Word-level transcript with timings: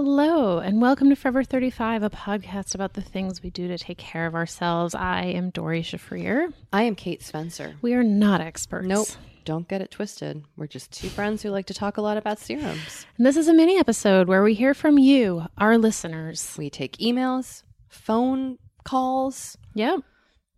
Hello, 0.00 0.58
and 0.60 0.80
welcome 0.80 1.10
to 1.10 1.16
Forever 1.16 1.42
35, 1.42 2.04
a 2.04 2.08
podcast 2.08 2.72
about 2.76 2.92
the 2.92 3.02
things 3.02 3.42
we 3.42 3.50
do 3.50 3.66
to 3.66 3.76
take 3.76 3.98
care 3.98 4.26
of 4.26 4.36
ourselves. 4.36 4.94
I 4.94 5.22
am 5.22 5.50
Doree 5.50 5.82
Shafrir. 5.82 6.52
I 6.72 6.84
am 6.84 6.94
Kate 6.94 7.20
Spencer. 7.20 7.74
We 7.82 7.94
are 7.94 8.04
not 8.04 8.40
experts. 8.40 8.86
Nope. 8.86 9.08
Don't 9.44 9.66
get 9.66 9.80
it 9.80 9.90
twisted. 9.90 10.44
We're 10.56 10.68
just 10.68 10.92
two 10.92 11.08
friends 11.08 11.42
who 11.42 11.50
like 11.50 11.66
to 11.66 11.74
talk 11.74 11.96
a 11.96 12.00
lot 12.00 12.16
about 12.16 12.38
serums. 12.38 13.06
And 13.16 13.26
this 13.26 13.36
is 13.36 13.48
a 13.48 13.52
mini 13.52 13.76
episode 13.76 14.28
where 14.28 14.44
we 14.44 14.54
hear 14.54 14.72
from 14.72 14.98
you, 14.98 15.46
our 15.58 15.76
listeners. 15.76 16.54
We 16.56 16.70
take 16.70 16.98
emails, 16.98 17.64
phone 17.88 18.58
calls. 18.84 19.58
Yep. 19.74 20.02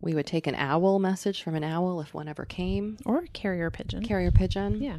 We 0.01 0.15
would 0.15 0.25
take 0.25 0.47
an 0.47 0.55
owl 0.55 0.97
message 0.99 1.43
from 1.43 1.53
an 1.55 1.63
owl 1.63 2.01
if 2.01 2.13
one 2.13 2.27
ever 2.27 2.43
came. 2.43 2.97
Or 3.05 3.23
carrier 3.33 3.69
pigeon. 3.69 4.03
Carrier 4.03 4.31
pigeon. 4.31 4.81
Yeah. 4.81 4.97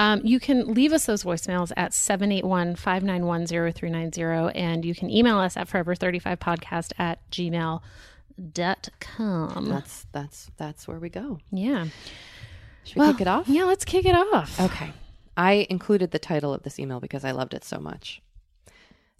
Um, 0.00 0.20
you 0.24 0.40
can 0.40 0.74
leave 0.74 0.92
us 0.92 1.06
those 1.06 1.22
voicemails 1.22 1.70
at 1.76 1.94
781 1.94 2.74
591 2.76 3.46
0390, 3.46 4.58
and 4.58 4.84
you 4.84 4.94
can 4.94 5.10
email 5.10 5.38
us 5.38 5.56
at 5.56 5.68
forever35podcast 5.68 6.92
at 6.98 7.20
gmail.com. 7.30 7.82
That's 9.68 10.06
that's 10.12 10.50
that's 10.56 10.88
where 10.88 10.98
we 10.98 11.08
go. 11.08 11.38
Yeah. 11.50 11.86
Should 12.84 12.96
we 12.96 13.00
Well, 13.00 13.12
kick 13.12 13.20
it 13.22 13.28
off? 13.28 13.48
Yeah, 13.48 13.64
let's 13.64 13.84
kick 13.84 14.06
it 14.06 14.14
off. 14.14 14.60
Okay. 14.60 14.92
I 15.36 15.66
included 15.70 16.10
the 16.10 16.18
title 16.18 16.52
of 16.52 16.62
this 16.62 16.78
email 16.78 17.00
because 17.00 17.24
I 17.24 17.30
loved 17.30 17.54
it 17.54 17.64
so 17.64 17.78
much. 17.78 18.20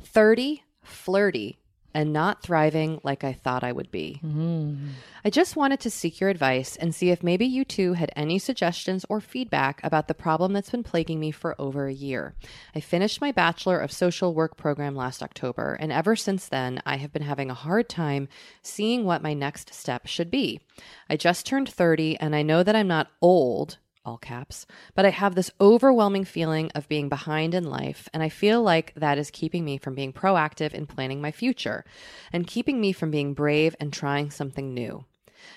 30, 0.02 0.62
flirty, 0.82 1.58
and 1.94 2.12
not 2.12 2.42
thriving 2.42 3.00
like 3.02 3.24
I 3.24 3.32
thought 3.32 3.64
I 3.64 3.72
would 3.72 3.90
be. 3.90 4.20
Mm-hmm. 4.24 4.88
I 5.24 5.30
just 5.30 5.56
wanted 5.56 5.80
to 5.80 5.90
seek 5.90 6.20
your 6.20 6.30
advice 6.30 6.76
and 6.76 6.94
see 6.94 7.10
if 7.10 7.22
maybe 7.22 7.46
you 7.46 7.64
too 7.64 7.92
had 7.94 8.10
any 8.16 8.38
suggestions 8.38 9.04
or 9.08 9.20
feedback 9.20 9.80
about 9.84 10.08
the 10.08 10.14
problem 10.14 10.52
that's 10.52 10.70
been 10.70 10.82
plaguing 10.82 11.20
me 11.20 11.30
for 11.30 11.54
over 11.58 11.86
a 11.86 11.92
year. 11.92 12.34
I 12.74 12.80
finished 12.80 13.20
my 13.20 13.32
Bachelor 13.32 13.78
of 13.78 13.92
Social 13.92 14.34
Work 14.34 14.56
program 14.56 14.96
last 14.96 15.22
October, 15.22 15.76
and 15.80 15.92
ever 15.92 16.16
since 16.16 16.48
then, 16.48 16.82
I 16.84 16.96
have 16.96 17.12
been 17.12 17.22
having 17.22 17.50
a 17.50 17.54
hard 17.54 17.88
time 17.88 18.28
seeing 18.62 19.04
what 19.04 19.22
my 19.22 19.34
next 19.34 19.72
step 19.74 20.06
should 20.06 20.30
be. 20.30 20.60
I 21.08 21.16
just 21.16 21.46
turned 21.46 21.68
30, 21.68 22.18
and 22.18 22.34
I 22.34 22.42
know 22.42 22.62
that 22.62 22.76
I'm 22.76 22.88
not 22.88 23.10
old, 23.20 23.78
all 24.04 24.18
caps, 24.18 24.66
but 24.94 25.04
I 25.04 25.10
have 25.10 25.34
this 25.34 25.50
overwhelming 25.60 26.24
feeling 26.24 26.70
of 26.74 26.88
being 26.88 27.08
behind 27.08 27.54
in 27.54 27.64
life, 27.64 28.08
and 28.12 28.22
I 28.22 28.28
feel 28.28 28.62
like 28.62 28.92
that 28.96 29.18
is 29.18 29.30
keeping 29.30 29.64
me 29.64 29.78
from 29.78 29.94
being 29.94 30.12
proactive 30.12 30.74
in 30.74 30.86
planning 30.86 31.20
my 31.20 31.30
future 31.30 31.84
and 32.32 32.46
keeping 32.46 32.80
me 32.80 32.92
from 32.92 33.10
being 33.10 33.34
brave 33.34 33.76
and 33.80 33.92
trying 33.92 34.30
something 34.30 34.74
new. 34.74 35.04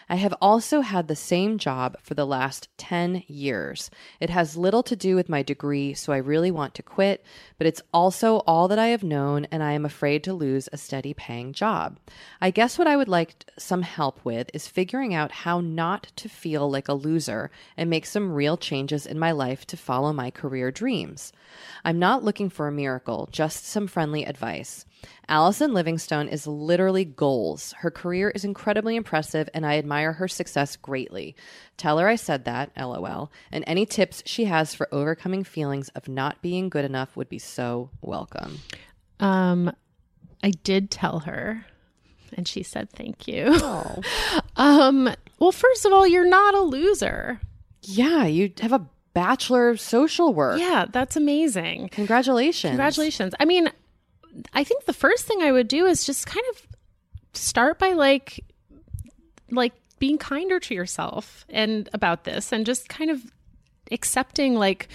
I 0.10 0.16
have 0.16 0.34
also 0.42 0.82
had 0.82 1.08
the 1.08 1.16
same 1.16 1.58
job 1.58 1.98
for 2.02 2.14
the 2.14 2.26
last 2.26 2.68
10 2.78 3.24
years. 3.28 3.90
It 4.20 4.30
has 4.30 4.58
little 4.58 4.84
to 4.84 4.96
do 4.96 5.16
with 5.16 5.30
my 5.30 5.42
degree, 5.42 5.94
so 5.94 6.14
I 6.14 6.18
really 6.18 6.52
want 6.52 6.74
to 6.76 6.84
quit, 6.84 7.24
but 7.58 7.68
it's 7.68 7.82
also 7.94 8.38
all 8.48 8.68
that 8.68 8.80
I 8.80 8.88
have 8.88 9.04
known, 9.04 9.46
and 9.52 9.64
I 9.64 9.72
am 9.74 9.86
afraid 9.86 10.24
to 10.26 10.34
lose 10.34 10.70
a 10.72 10.78
steady 10.78 11.14
paying 11.14 11.54
job. 11.54 11.98
I 12.42 12.52
guess 12.52 12.78
what 12.78 12.88
I 12.88 12.98
would 12.98 13.08
like 13.08 13.46
some 13.58 13.82
help 13.82 14.24
with 14.24 14.50
is 14.54 14.68
figuring 14.68 15.14
out 15.14 15.32
how 15.32 15.62
not 15.62 16.12
to 16.18 16.30
feel 16.30 16.70
like 16.70 16.88
a 16.88 16.94
loser 16.94 17.52
and 17.78 17.90
make 17.90 18.06
some 18.06 18.32
real 18.32 18.58
changes 18.58 19.06
in 19.06 19.20
my 19.20 19.32
life 19.32 19.66
to 19.68 19.78
follow 19.78 20.14
my 20.14 20.32
career 20.32 20.72
dreams. 20.72 21.32
I'm 21.84 22.00
not 22.00 22.24
looking 22.24 22.50
for 22.50 22.68
a 22.68 22.72
miracle, 22.72 23.30
just 23.32 23.66
some 23.66 23.88
friendly 23.88 24.26
advice. 24.26 24.86
Allison 25.28 25.74
Livingstone 25.74 26.28
is 26.28 26.48
literally 26.48 27.06
goals. 27.06 27.74
Her 27.80 27.92
career 27.92 28.30
is 28.30 28.46
incredibly 28.46 28.96
impressive, 28.96 29.50
and 29.54 29.66
I 29.66 29.78
admire 29.78 30.14
her 30.14 30.28
success 30.28 30.76
greatly. 30.76 31.36
Tell 31.78 31.98
her 31.98 32.08
I 32.08 32.16
said 32.16 32.46
that, 32.46 32.72
lol. 32.78 33.32
And 33.52 33.64
any 33.68 33.86
tips 33.86 34.24
she 34.26 34.46
has 34.46 34.74
for 34.76 34.88
overcoming 34.92 35.44
feelings 35.44 35.90
of 35.90 36.08
not 36.08 36.42
being 36.42 36.70
good 36.70 36.86
enough 36.86 37.16
would 37.16 37.30
be 37.30 37.40
so 37.40 37.90
welcome. 38.02 38.60
Um, 39.20 39.72
I 40.44 40.52
did 40.52 40.92
tell 40.92 41.20
her, 41.20 41.66
and 42.34 42.48
she 42.48 42.64
said 42.64 42.90
thank 42.92 43.28
you. 43.28 43.56
Um, 44.58 45.14
well, 45.38 45.52
first 45.52 45.86
of 45.86 45.92
all, 45.92 46.08
you're 46.08 46.28
not 46.28 46.54
a 46.54 46.62
loser. 46.62 47.42
Yeah, 47.82 48.26
you 48.26 48.54
have 48.62 48.72
a 48.72 48.88
bachelor 49.14 49.70
of 49.70 49.82
social 49.82 50.34
work. 50.34 50.60
Yeah, 50.60 50.86
that's 50.92 51.16
amazing. 51.16 51.90
Congratulations. 51.90 52.72
Congratulations. 52.72 53.34
I 53.40 53.46
mean, 53.46 53.70
I 54.54 54.64
think 54.64 54.86
the 54.86 54.94
first 54.94 55.26
thing 55.26 55.42
I 55.42 55.52
would 55.52 55.68
do 55.68 55.86
is 55.86 56.06
just 56.06 56.26
kind 56.28 56.46
of 56.52 56.68
start 57.34 57.80
by 57.80 57.94
like 57.94 58.44
like 59.52 59.74
being 60.00 60.18
kinder 60.18 60.60
to 60.60 60.74
yourself 60.74 61.46
and 61.50 61.90
about 61.94 62.24
this 62.24 62.52
and 62.52 62.66
just 62.66 62.90
kind 62.90 63.10
of 63.10 63.22
accepting 63.92 64.56
like 64.56 64.90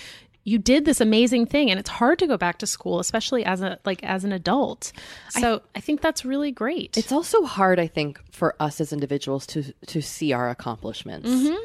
you 0.45 0.59
did 0.59 0.85
this 0.85 1.01
amazing 1.01 1.47
thing 1.47 1.71
and 1.71 1.79
it's 1.79 1.91
hard 1.91 2.19
to 2.19 2.27
go 2.27 2.37
back 2.37 2.59
to 2.59 2.67
school 2.67 2.99
especially 2.99 3.45
as 3.45 3.61
a 3.63 3.79
like 3.85 4.03
as 4.03 4.25
an 4.25 4.33
adult 4.33 4.93
so 5.29 5.57
i, 5.57 5.79
I 5.79 5.81
think 5.81 6.01
that's 6.01 6.25
really 6.25 6.51
great 6.51 6.97
It's 6.97 7.13
also 7.13 7.45
hard, 7.45 7.79
I 7.79 7.87
think, 7.87 8.21
for 8.33 8.57
us 8.59 8.81
as 8.81 8.93
individuals 8.93 9.47
to 9.49 9.73
to 9.87 10.01
see 10.03 10.33
our 10.33 10.51
accomplishments. 10.51 11.29
Mm-hmm. 11.29 11.57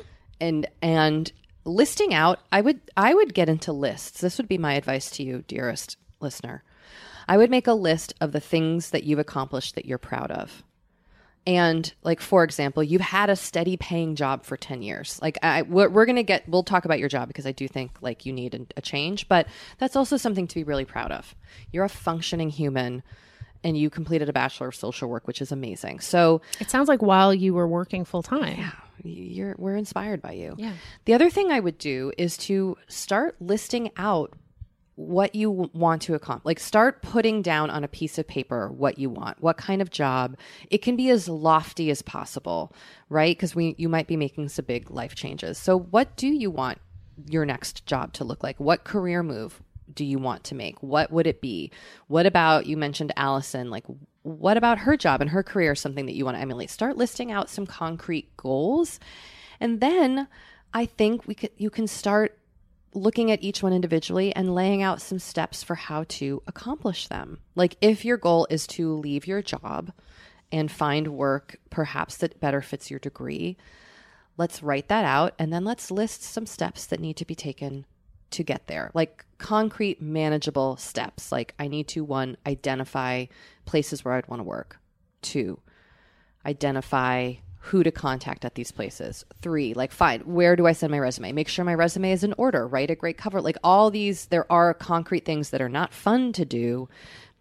And 0.42 0.68
and 0.81 1.31
listing 1.63 2.13
out, 2.13 2.39
I 2.51 2.62
would 2.62 2.80
I 2.95 3.13
would 3.13 3.33
get 3.33 3.50
into 3.50 3.71
lists. 3.71 4.21
This 4.21 4.38
would 4.38 4.48
be 4.48 4.57
my 4.57 4.74
advice 4.75 5.10
to 5.12 5.24
you, 5.24 5.44
dearest 5.48 5.98
listener. 6.19 6.63
I 7.27 7.38
would 7.38 7.50
make 7.50 7.68
a 7.68 7.74
list 7.74 8.13
of 8.22 8.31
the 8.31 8.39
things 8.39 8.92
that 8.92 9.04
you've 9.04 9.19
accomplished 9.19 9.75
that 9.75 9.86
you're 9.86 9.98
proud 9.98 10.31
of. 10.31 10.63
And 11.48 11.94
like 12.01 12.22
for 12.22 12.44
example, 12.44 12.81
you've 12.81 13.01
had 13.01 13.30
a 13.30 13.36
steady 13.36 13.77
paying 13.77 14.16
job 14.16 14.44
for 14.45 14.57
10 14.57 14.81
years. 14.81 15.19
Like 15.22 15.38
I 15.44 15.62
we're, 15.62 15.89
we're 15.89 16.06
going 16.06 16.16
to 16.16 16.24
get 16.24 16.48
we'll 16.50 16.63
talk 16.63 16.86
about 16.86 16.98
your 16.98 17.10
job 17.10 17.27
because 17.27 17.45
I 17.45 17.51
do 17.51 17.68
think 17.68 17.92
like 18.01 18.25
you 18.25 18.33
need 18.33 18.56
a, 18.56 18.66
a 18.77 18.81
change, 18.81 19.27
but 19.27 19.48
that's 19.77 19.95
also 19.95 20.18
something 20.18 20.48
to 20.48 20.56
be 20.56 20.63
really 20.63 20.86
proud 20.86 21.12
of. 21.12 21.36
You're 21.72 21.86
a 21.86 21.89
functioning 21.89 22.50
human 22.50 23.04
and 23.63 23.78
you 23.78 23.92
completed 23.92 24.28
a 24.28 24.33
bachelor 24.33 24.69
of 24.69 24.75
social 24.75 25.07
work, 25.07 25.28
which 25.28 25.42
is 25.42 25.51
amazing. 25.51 26.00
So 26.00 26.42
it 26.60 26.71
sounds 26.71 26.88
like 26.88 27.01
while 27.04 27.33
you 27.33 27.54
were 27.54 27.68
working 27.68 28.06
full 28.06 28.24
time 28.24 28.57
Yeah 28.57 28.71
you're 29.04 29.56
we're 29.57 29.75
inspired 29.75 30.21
by 30.21 30.33
you. 30.33 30.56
Yeah. 30.57 30.74
The 31.06 31.13
other 31.13 31.30
thing 31.30 31.51
I 31.51 31.60
would 31.60 31.78
do 31.78 32.12
is 32.18 32.38
to 32.38 32.78
start 32.88 33.36
listing 33.39 33.92
out 33.98 34.33
what 34.95 35.36
you 35.36 35.51
want 35.51 36.01
to 36.03 36.13
accomplish. 36.13 36.45
Like 36.45 36.59
start 36.59 37.01
putting 37.01 37.42
down 37.42 37.69
on 37.69 37.83
a 37.83 37.88
piece 37.88 38.18
of 38.18 38.27
paper 38.27 38.69
what 38.71 38.97
you 38.97 39.09
want, 39.09 39.42
what 39.42 39.57
kind 39.57 39.81
of 39.81 39.89
job. 39.89 40.38
It 40.69 40.81
can 40.81 40.95
be 40.95 41.09
as 41.09 41.27
lofty 41.27 41.89
as 41.89 42.01
possible, 42.01 42.74
right? 43.09 43.36
Because 43.36 43.56
we 43.56 43.75
you 43.77 43.89
might 43.89 44.07
be 44.07 44.15
making 44.15 44.50
some 44.50 44.65
big 44.65 44.89
life 44.89 45.13
changes. 45.13 45.57
So 45.57 45.77
what 45.77 46.15
do 46.15 46.27
you 46.27 46.50
want 46.50 46.80
your 47.30 47.45
next 47.45 47.86
job 47.86 48.13
to 48.13 48.24
look 48.24 48.42
like? 48.42 48.59
What 48.59 48.86
career 48.86 49.21
move 49.21 49.62
do 49.94 50.06
you 50.06 50.18
want 50.18 50.45
to 50.45 50.56
make? 50.56 50.81
What 50.81 51.12
would 51.12 51.27
it 51.27 51.42
be? 51.42 51.71
What 52.07 52.25
about 52.25 52.65
you 52.65 52.77
mentioned 52.77 53.12
Allison? 53.18 53.69
Like 53.69 53.86
what 54.24 54.57
about 54.57 54.80
her 54.80 54.95
job 54.95 55.19
and 55.19 55.30
her 55.30 55.44
career 55.44 55.75
something 55.75 56.06
that 56.06 56.15
you 56.15 56.24
want 56.24 56.38
to 56.38 56.42
emulate? 56.42 56.69
Start 56.69 56.95
listing 56.95 57.31
out 57.31 57.50
some 57.50 57.65
concrete 57.65 58.36
goals. 58.38 59.00
And 59.59 59.81
then 59.81 60.27
I 60.74 60.86
think 60.86 61.27
we 61.27 61.36
could 61.36 61.51
you 61.57 61.69
can 61.69 61.88
start 61.88 62.38
looking 62.95 63.30
at 63.31 63.44
each 63.44 63.62
one 63.62 63.74
individually 63.74 64.33
and 64.36 64.56
laying 64.56 64.81
out 64.81 65.01
some 65.01 65.19
steps 65.19 65.62
for 65.62 65.75
how 65.75 66.06
to 66.07 66.42
accomplish 66.47 67.07
them. 67.07 67.39
Like 67.56 67.77
if 67.81 68.06
your 68.06 68.18
goal 68.18 68.47
is 68.50 68.65
to 68.68 68.94
leave 68.94 69.27
your 69.27 69.42
job 69.42 69.92
and 70.51 70.71
find 70.71 71.09
work 71.09 71.57
perhaps 71.69 72.18
that 72.18 72.39
better 72.39 72.62
fits 72.62 72.89
your 72.89 73.00
degree, 73.00 73.57
let's 74.38 74.63
write 74.63 74.88
that 74.88 75.06
out 75.06 75.33
and 75.38 75.51
then 75.51 75.65
let's 75.65 75.92
list 75.92 76.24
some 76.24 76.45
steps 76.45 76.86
that 76.86 77.00
need 77.00 77.18
to 77.18 77.25
be 77.25 77.36
taken 77.36 77.86
to 78.31 78.44
get 78.44 78.68
there. 78.68 78.92
Like 78.94 79.25
concrete 79.38 80.01
manageable 80.01 80.77
steps. 80.77 81.31
Like 81.31 81.53
I 81.59 81.68
need 81.68 81.88
to 81.89 82.03
one 82.03 82.38
identify 82.47 83.25
places 83.65 84.03
where 84.03 84.13
I'd 84.13 84.27
want 84.27 84.39
to 84.39 84.44
work. 84.44 84.80
Two, 85.21 85.59
identify 86.45 87.33
who 87.66 87.82
to 87.82 87.92
contact 87.92 88.46
at 88.46 88.54
these 88.54 88.72
places. 88.72 89.26
Three, 89.42 89.74
like, 89.74 89.92
fine, 89.92 90.22
where 90.22 90.56
do 90.56 90.68
I 90.68 90.74
send 90.74 90.92
my 90.92 91.00
resume? 91.00 91.32
Make 91.32 91.48
sure 91.48 91.66
my 91.66 91.74
resume 91.74 92.12
is 92.12 92.24
in 92.24 92.34
order, 92.38 92.68
write 92.68 92.92
a 92.92 92.96
great 92.96 93.18
cover. 93.18 93.42
Like, 93.42 93.58
all 93.64 93.90
these, 93.90 94.28
there 94.28 94.50
are 94.52 94.76
concrete 94.76 95.26
things 95.26 95.50
that 95.50 95.62
are 95.62 95.70
not 95.70 95.92
fun 95.92 96.32
to 96.34 96.46
do, 96.46 96.88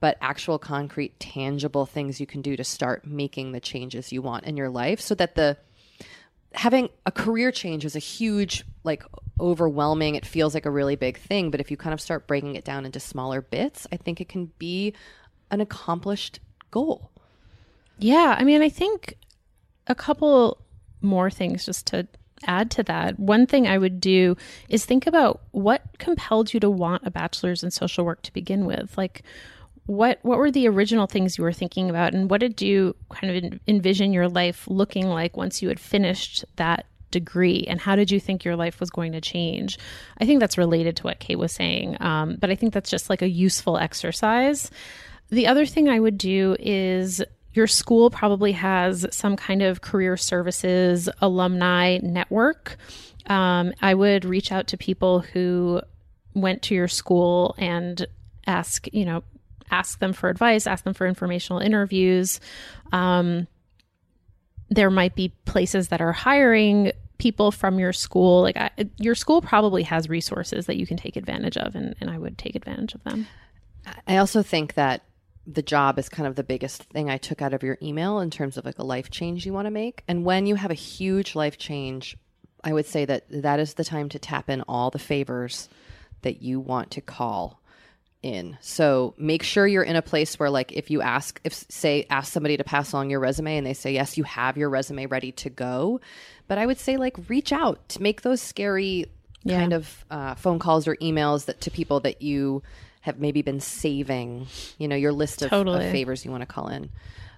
but 0.00 0.16
actual 0.22 0.58
concrete, 0.58 1.20
tangible 1.20 1.84
things 1.84 2.20
you 2.20 2.26
can 2.26 2.40
do 2.40 2.56
to 2.56 2.64
start 2.64 3.06
making 3.06 3.52
the 3.52 3.60
changes 3.60 4.12
you 4.12 4.22
want 4.22 4.44
in 4.44 4.56
your 4.56 4.70
life 4.70 4.98
so 4.98 5.14
that 5.14 5.34
the, 5.34 5.58
having 6.54 6.88
a 7.04 7.12
career 7.12 7.52
change 7.52 7.84
is 7.84 7.94
a 7.94 7.98
huge, 7.98 8.64
like, 8.82 9.04
overwhelming, 9.38 10.14
it 10.14 10.24
feels 10.24 10.54
like 10.54 10.64
a 10.64 10.70
really 10.70 10.96
big 10.96 11.18
thing. 11.18 11.50
But 11.50 11.60
if 11.60 11.70
you 11.70 11.76
kind 11.76 11.92
of 11.92 12.00
start 12.00 12.26
breaking 12.26 12.54
it 12.56 12.64
down 12.64 12.86
into 12.86 12.98
smaller 12.98 13.42
bits, 13.42 13.86
I 13.92 13.98
think 13.98 14.22
it 14.22 14.30
can 14.30 14.52
be 14.58 14.94
an 15.50 15.60
accomplished 15.60 16.40
goal. 16.70 17.10
Yeah, 17.98 18.34
I 18.38 18.44
mean, 18.44 18.62
I 18.62 18.70
think 18.70 19.18
a 19.86 19.94
couple 19.94 20.58
more 21.00 21.30
things 21.30 21.66
just 21.66 21.86
to 21.88 22.06
add 22.46 22.70
to 22.72 22.82
that. 22.84 23.18
One 23.18 23.46
thing 23.46 23.66
I 23.66 23.78
would 23.78 24.00
do 24.00 24.36
is 24.68 24.84
think 24.84 25.06
about 25.06 25.42
what 25.52 25.82
compelled 25.98 26.52
you 26.52 26.60
to 26.60 26.70
want 26.70 27.06
a 27.06 27.10
bachelor's 27.10 27.62
in 27.62 27.70
social 27.70 28.04
work 28.04 28.22
to 28.22 28.32
begin 28.32 28.64
with. 28.66 28.96
Like, 28.96 29.22
what 29.86 30.18
what 30.22 30.38
were 30.38 30.50
the 30.50 30.66
original 30.66 31.06
things 31.06 31.36
you 31.36 31.44
were 31.44 31.52
thinking 31.52 31.90
about, 31.90 32.14
and 32.14 32.30
what 32.30 32.40
did 32.40 32.62
you 32.62 32.96
kind 33.10 33.36
of 33.36 33.44
en- 33.44 33.60
envision 33.66 34.12
your 34.12 34.28
life 34.28 34.66
looking 34.66 35.08
like 35.08 35.36
once 35.36 35.60
you 35.60 35.68
had 35.68 35.78
finished 35.78 36.44
that 36.56 36.86
degree 37.10 37.64
and 37.68 37.80
how 37.80 37.94
did 37.94 38.10
you 38.10 38.18
think 38.18 38.44
your 38.44 38.56
life 38.56 38.80
was 38.80 38.90
going 38.90 39.12
to 39.12 39.20
change 39.20 39.78
i 40.18 40.26
think 40.26 40.40
that's 40.40 40.58
related 40.58 40.96
to 40.96 41.04
what 41.04 41.20
kate 41.20 41.38
was 41.38 41.52
saying 41.52 41.96
um, 42.00 42.34
but 42.40 42.50
i 42.50 42.56
think 42.56 42.74
that's 42.74 42.90
just 42.90 43.08
like 43.08 43.22
a 43.22 43.28
useful 43.28 43.78
exercise 43.78 44.68
the 45.30 45.46
other 45.46 45.64
thing 45.64 45.88
i 45.88 46.00
would 46.00 46.18
do 46.18 46.56
is 46.58 47.22
your 47.54 47.66
school 47.66 48.10
probably 48.10 48.52
has 48.52 49.06
some 49.10 49.36
kind 49.36 49.62
of 49.62 49.80
career 49.80 50.16
services 50.16 51.08
alumni 51.20 51.98
network. 52.02 52.76
Um, 53.26 53.72
I 53.80 53.94
would 53.94 54.24
reach 54.24 54.52
out 54.52 54.66
to 54.68 54.76
people 54.76 55.20
who 55.20 55.80
went 56.34 56.62
to 56.62 56.74
your 56.74 56.88
school 56.88 57.54
and 57.56 58.06
ask, 58.46 58.86
you 58.92 59.04
know, 59.04 59.22
ask 59.70 59.98
them 60.00 60.12
for 60.12 60.28
advice, 60.28 60.66
ask 60.66 60.84
them 60.84 60.94
for 60.94 61.06
informational 61.06 61.60
interviews. 61.60 62.40
Um, 62.92 63.46
there 64.68 64.90
might 64.90 65.14
be 65.14 65.32
places 65.44 65.88
that 65.88 66.00
are 66.00 66.12
hiring 66.12 66.92
people 67.18 67.50
from 67.50 67.78
your 67.78 67.92
school. 67.92 68.42
Like 68.42 68.56
I, 68.56 68.70
your 68.98 69.14
school 69.14 69.40
probably 69.40 69.84
has 69.84 70.08
resources 70.08 70.66
that 70.66 70.76
you 70.76 70.86
can 70.86 70.96
take 70.96 71.16
advantage 71.16 71.56
of, 71.56 71.74
and, 71.74 71.94
and 72.00 72.10
I 72.10 72.18
would 72.18 72.36
take 72.36 72.56
advantage 72.56 72.94
of 72.94 73.04
them. 73.04 73.26
I 74.08 74.16
also 74.16 74.42
think 74.42 74.74
that 74.74 75.02
the 75.46 75.62
job 75.62 75.98
is 75.98 76.08
kind 76.08 76.26
of 76.26 76.36
the 76.36 76.42
biggest 76.44 76.82
thing 76.84 77.10
I 77.10 77.18
took 77.18 77.42
out 77.42 77.52
of 77.54 77.62
your 77.62 77.78
email 77.82 78.20
in 78.20 78.30
terms 78.30 78.56
of 78.56 78.64
like 78.64 78.78
a 78.78 78.84
life 78.84 79.10
change 79.10 79.44
you 79.44 79.52
want 79.52 79.66
to 79.66 79.70
make. 79.70 80.02
And 80.08 80.24
when 80.24 80.46
you 80.46 80.54
have 80.54 80.70
a 80.70 80.74
huge 80.74 81.34
life 81.34 81.58
change, 81.58 82.16
I 82.62 82.72
would 82.72 82.86
say 82.86 83.04
that 83.04 83.24
that 83.30 83.60
is 83.60 83.74
the 83.74 83.84
time 83.84 84.08
to 84.10 84.18
tap 84.18 84.48
in 84.48 84.62
all 84.62 84.90
the 84.90 84.98
favors 84.98 85.68
that 86.22 86.40
you 86.40 86.60
want 86.60 86.92
to 86.92 87.02
call 87.02 87.60
in. 88.22 88.56
So 88.62 89.12
make 89.18 89.42
sure 89.42 89.66
you're 89.66 89.82
in 89.82 89.96
a 89.96 90.02
place 90.02 90.38
where 90.38 90.48
like 90.48 90.72
if 90.72 90.90
you 90.90 91.02
ask 91.02 91.38
if 91.44 91.52
say 91.52 92.06
ask 92.08 92.32
somebody 92.32 92.56
to 92.56 92.64
pass 92.64 92.92
along 92.92 93.10
your 93.10 93.20
resume 93.20 93.58
and 93.58 93.66
they 93.66 93.74
say 93.74 93.92
yes, 93.92 94.16
you 94.16 94.24
have 94.24 94.56
your 94.56 94.70
resume 94.70 95.04
ready 95.06 95.32
to 95.32 95.50
go. 95.50 96.00
But 96.48 96.56
I 96.56 96.64
would 96.64 96.78
say 96.78 96.96
like 96.96 97.28
reach 97.28 97.52
out 97.52 97.86
to 97.90 98.02
make 98.02 98.22
those 98.22 98.40
scary 98.40 99.06
Yeah. 99.42 99.58
kind 99.60 99.74
of 99.74 100.04
uh, 100.10 100.34
phone 100.36 100.58
calls 100.58 100.88
or 100.88 100.96
emails 100.96 101.44
that 101.44 101.60
to 101.62 101.70
people 101.70 102.00
that 102.00 102.22
you 102.22 102.62
have 103.04 103.18
maybe 103.18 103.42
been 103.42 103.60
saving, 103.60 104.46
you 104.78 104.88
know, 104.88 104.96
your 104.96 105.12
list 105.12 105.42
of, 105.42 105.52
of 105.52 105.82
favors 105.92 106.24
you 106.24 106.30
want 106.30 106.40
to 106.40 106.46
call 106.46 106.68
in. 106.68 106.88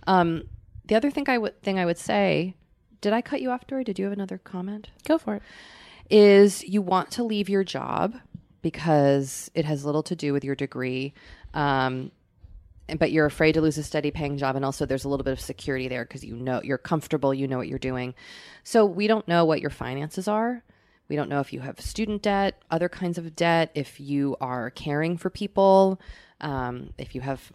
Um, 0.06 0.44
the 0.84 0.94
other 0.94 1.10
thing 1.10 1.28
I 1.28 1.38
would 1.38 1.60
thing 1.60 1.76
I 1.76 1.84
would 1.84 1.98
say, 1.98 2.54
did 3.00 3.12
I 3.12 3.20
cut 3.20 3.40
you 3.40 3.50
off, 3.50 3.66
Doree? 3.66 3.82
Did 3.82 3.98
you 3.98 4.04
have 4.04 4.12
another 4.12 4.38
comment? 4.38 4.90
Go 5.08 5.18
for 5.18 5.34
it. 5.34 5.42
Is 6.08 6.62
you 6.62 6.82
want 6.82 7.10
to 7.12 7.24
leave 7.24 7.48
your 7.48 7.64
job 7.64 8.14
because 8.62 9.50
it 9.56 9.64
has 9.64 9.84
little 9.84 10.04
to 10.04 10.14
do 10.14 10.32
with 10.32 10.44
your 10.44 10.54
degree, 10.54 11.14
um, 11.52 12.12
but 13.00 13.10
you're 13.10 13.26
afraid 13.26 13.54
to 13.54 13.60
lose 13.60 13.76
a 13.76 13.82
steady 13.82 14.12
paying 14.12 14.36
job, 14.36 14.54
and 14.54 14.64
also 14.64 14.86
there's 14.86 15.04
a 15.04 15.08
little 15.08 15.24
bit 15.24 15.32
of 15.32 15.40
security 15.40 15.88
there 15.88 16.04
because 16.04 16.24
you 16.24 16.36
know 16.36 16.60
you're 16.62 16.78
comfortable, 16.78 17.34
you 17.34 17.48
know 17.48 17.58
what 17.58 17.66
you're 17.66 17.80
doing. 17.80 18.14
So 18.62 18.86
we 18.86 19.08
don't 19.08 19.26
know 19.26 19.44
what 19.44 19.60
your 19.60 19.70
finances 19.70 20.28
are. 20.28 20.62
We 21.08 21.16
don't 21.16 21.28
know 21.28 21.40
if 21.40 21.52
you 21.52 21.60
have 21.60 21.80
student 21.80 22.22
debt, 22.22 22.60
other 22.70 22.88
kinds 22.88 23.18
of 23.18 23.36
debt, 23.36 23.70
if 23.74 24.00
you 24.00 24.36
are 24.40 24.70
caring 24.70 25.16
for 25.16 25.30
people, 25.30 26.00
um, 26.40 26.92
if 26.98 27.14
you 27.14 27.20
have 27.20 27.52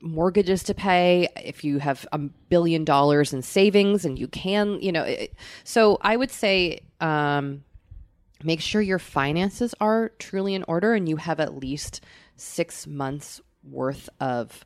mortgages 0.00 0.62
to 0.64 0.74
pay, 0.74 1.28
if 1.36 1.62
you 1.64 1.78
have 1.78 2.06
a 2.12 2.18
billion 2.18 2.84
dollars 2.84 3.32
in 3.32 3.42
savings 3.42 4.04
and 4.04 4.18
you 4.18 4.28
can, 4.28 4.80
you 4.80 4.92
know. 4.92 5.02
It, 5.02 5.34
so 5.64 5.98
I 6.00 6.16
would 6.16 6.30
say 6.30 6.80
um, 7.00 7.64
make 8.42 8.60
sure 8.60 8.80
your 8.80 8.98
finances 8.98 9.74
are 9.80 10.10
truly 10.18 10.54
in 10.54 10.64
order 10.66 10.94
and 10.94 11.08
you 11.08 11.16
have 11.16 11.40
at 11.40 11.56
least 11.56 12.02
six 12.36 12.86
months 12.86 13.40
worth 13.62 14.08
of 14.18 14.64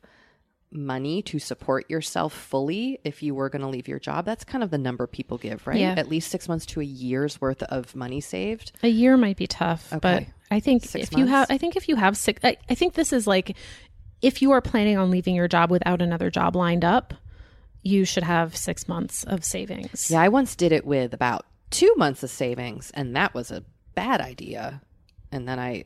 money 0.71 1.23
to 1.23 1.39
support 1.39 1.89
yourself 1.89 2.33
fully 2.33 2.99
if 3.05 3.23
you 3.23 3.35
were 3.35 3.49
going 3.49 3.63
to 3.63 3.69
leave 3.69 3.87
your 3.87 3.99
job. 3.99 4.25
That's 4.25 4.45
kind 4.45 4.65
of 4.65 4.71
the 4.71 4.79
number 4.79 5.07
people 5.07 5.39
give, 5.39 5.67
right? 5.67 5.79
Yeah. 5.79 5.95
At 5.97 6.09
least 6.09 6.31
six 6.31 6.49
months 6.49 6.67
to 6.67 6.81
a 6.81 6.85
year's 6.85 7.41
worth 7.41 7.63
of 7.65 7.95
money 7.95 8.21
saved. 8.21 8.73
A 8.83 8.89
year 8.89 9.17
might 9.17 9.37
be 9.37 9.47
tough, 9.47 9.93
but 10.03 10.25
I 10.51 10.61
think 10.61 10.85
Six 10.85 11.09
if 11.09 11.19
you 11.19 11.27
have 11.27 11.51
i 11.51 11.59
think 11.59 11.77
if 11.77 11.89
you 11.89 11.97
have 11.97 12.17
six, 12.17 12.41
I, 12.45 12.57
I 12.69 12.75
think 12.75 12.95
this 12.95 13.13
is 13.13 13.27
like, 13.27 13.57
if 14.23 14.43
you 14.43 14.53
are 14.53 14.61
planning 14.61 14.99
on 14.99 15.11
leaving 15.11 15.35
your 15.35 15.49
job 15.49 15.71
without 15.71 16.01
another 16.03 16.31
job 16.31 16.57
lined 16.57 16.85
up, 16.85 17.15
you 17.83 18.05
should 18.05 18.23
have 18.23 18.57
six 18.57 18.89
months 18.89 19.25
of 19.25 19.45
savings. 19.45 20.11
Yeah, 20.11 20.23
I 20.23 20.29
once 20.29 20.57
did 20.57 20.73
it 20.73 20.87
with 20.87 21.13
about 21.13 21.47
two 21.71 21.93
months 21.97 22.23
of 22.23 22.31
savings, 22.31 22.91
and 22.95 23.15
that 23.15 23.35
was 23.35 23.51
a 23.51 23.63
bad 23.95 24.21
idea. 24.21 24.81
And 25.31 25.47
then 25.47 25.59
I 25.59 25.85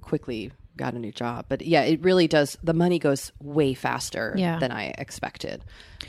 quickly 0.00 0.52
got 0.78 0.94
a 0.94 0.98
new 0.98 1.12
job. 1.12 1.44
But 1.50 1.60
yeah, 1.62 1.82
it 1.82 2.02
really 2.02 2.26
does. 2.26 2.56
The 2.62 2.72
money 2.72 2.98
goes 2.98 3.32
way 3.42 3.74
faster 3.74 4.34
Yeah. 4.36 4.58
than 4.58 4.72
I 4.72 4.94
expected. 4.96 5.62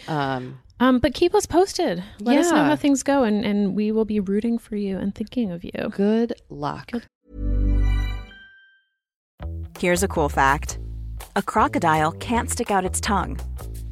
Um, 0.08 0.60
Um, 0.80 1.00
but 1.00 1.14
keep 1.14 1.36
us 1.36 1.46
posted. 1.46 2.02
Let 2.22 2.38
us 2.40 2.52
know 2.52 2.64
how 2.64 2.78
things 2.78 3.04
go, 3.04 3.24
and, 3.24 3.44
and 3.44 3.76
we 3.76 3.92
will 3.92 4.06
be 4.06 4.22
rooting 4.22 4.58
for 4.58 4.78
you 4.78 4.98
and 4.98 5.14
thinking 5.14 5.52
of 5.52 5.66
you. 5.66 5.92
good 5.92 6.32
luck. 6.50 6.92
Here's 9.78 10.04
a 10.04 10.08
cool 10.08 10.30
fact 10.30 10.80
a 11.36 11.42
crocodile 11.42 12.12
can't 12.14 12.50
stick 12.50 12.72
out 12.72 12.86
its 12.86 13.00
tongue. 13.02 13.40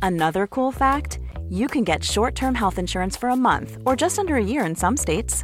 Another 0.01 0.47
cool 0.47 0.71
fact 0.71 1.19
you 1.49 1.67
can 1.67 1.83
get 1.83 2.03
short 2.03 2.35
term 2.35 2.55
health 2.55 2.77
insurance 2.77 3.15
for 3.17 3.29
a 3.29 3.35
month 3.35 3.77
or 3.85 3.95
just 3.95 4.19
under 4.19 4.35
a 4.37 4.43
year 4.43 4.65
in 4.65 4.75
some 4.75 4.97
states. 4.97 5.43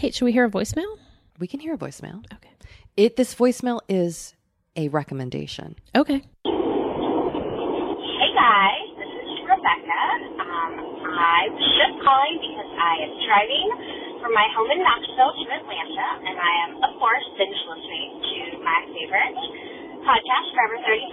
Kate, 0.00 0.16
should 0.16 0.24
we 0.24 0.32
hear 0.32 0.48
a 0.48 0.48
voicemail? 0.48 0.96
We 1.36 1.44
can 1.44 1.60
hear 1.60 1.74
a 1.74 1.76
voicemail. 1.76 2.24
Okay. 2.32 2.48
It 2.96 3.20
this 3.20 3.36
voicemail 3.36 3.84
is 3.84 4.32
a 4.72 4.88
recommendation. 4.88 5.76
Okay. 5.92 6.24
Hey 6.24 8.30
guys, 8.32 8.88
this 8.96 9.12
is 9.12 9.30
Rebecca. 9.44 10.02
Um, 10.40 11.04
I 11.04 11.52
was 11.52 11.68
just 11.76 12.00
calling 12.00 12.40
because 12.40 12.70
I 12.80 13.04
am 13.04 13.12
driving 13.28 13.68
from 14.24 14.32
my 14.32 14.48
home 14.56 14.72
in 14.72 14.80
Knoxville 14.80 15.36
to 15.36 15.44
Atlanta, 15.52 16.08
and 16.24 16.36
I 16.40 16.52
am, 16.64 16.80
of 16.80 16.96
course, 16.96 17.20
binge 17.36 17.60
listening 17.68 18.24
to 18.24 18.64
my 18.64 18.80
favorite 18.96 19.36
podcast, 20.00 20.46
Forever 20.56 20.80
35. 20.80 21.12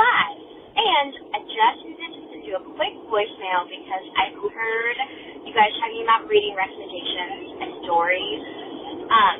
And 0.79 1.11
I 1.35 1.43
just 1.43 1.79
needed 1.83 2.11
to 2.15 2.21
send 2.31 2.47
you 2.47 2.55
a 2.55 2.63
quick 2.79 2.95
voicemail 3.11 3.67
because 3.67 4.05
I 4.15 4.31
heard 4.31 4.97
you 5.43 5.51
guys 5.51 5.75
talking 5.75 6.07
about 6.07 6.23
reading 6.31 6.55
recommendations 6.55 7.67
and 7.67 7.83
stories. 7.83 8.56
Um, 9.07 9.37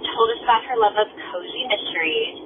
told 0.00 0.28
us 0.32 0.40
about 0.44 0.62
her 0.68 0.76
love 0.80 0.96
of 0.96 1.08
cozy 1.32 1.64
mysteries. 1.68 2.36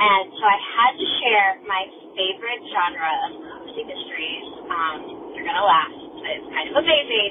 And 0.00 0.24
so 0.34 0.42
I 0.42 0.58
had 0.58 0.92
to 0.98 1.06
share 1.20 1.50
my 1.68 1.82
favorite 2.16 2.62
genre 2.72 3.12
of 3.28 3.30
cozy 3.38 3.84
mysteries. 3.86 4.46
Um, 4.66 4.98
you're 5.36 5.46
gonna 5.46 5.64
laugh. 5.64 5.94
It's 5.94 6.48
kind 6.50 6.66
of 6.72 6.76
amazing. 6.80 7.30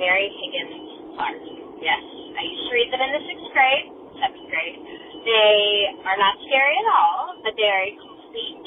Mary 0.00 0.32
Higgins 0.32 1.14
Clark. 1.16 1.40
Yes, 1.84 2.02
I 2.36 2.42
used 2.44 2.64
to 2.68 2.72
read 2.72 2.88
them 2.92 3.02
in 3.04 3.10
the 3.16 3.22
sixth 3.28 3.48
grade, 3.52 3.86
seventh 4.16 4.48
grade. 4.48 4.78
They 5.28 5.92
are 6.08 6.16
not 6.16 6.34
scary 6.48 6.76
at 6.80 6.88
all, 6.88 7.20
but 7.44 7.52
they 7.56 7.68
are 7.68 7.84
a 7.84 7.92
complete 8.00 8.66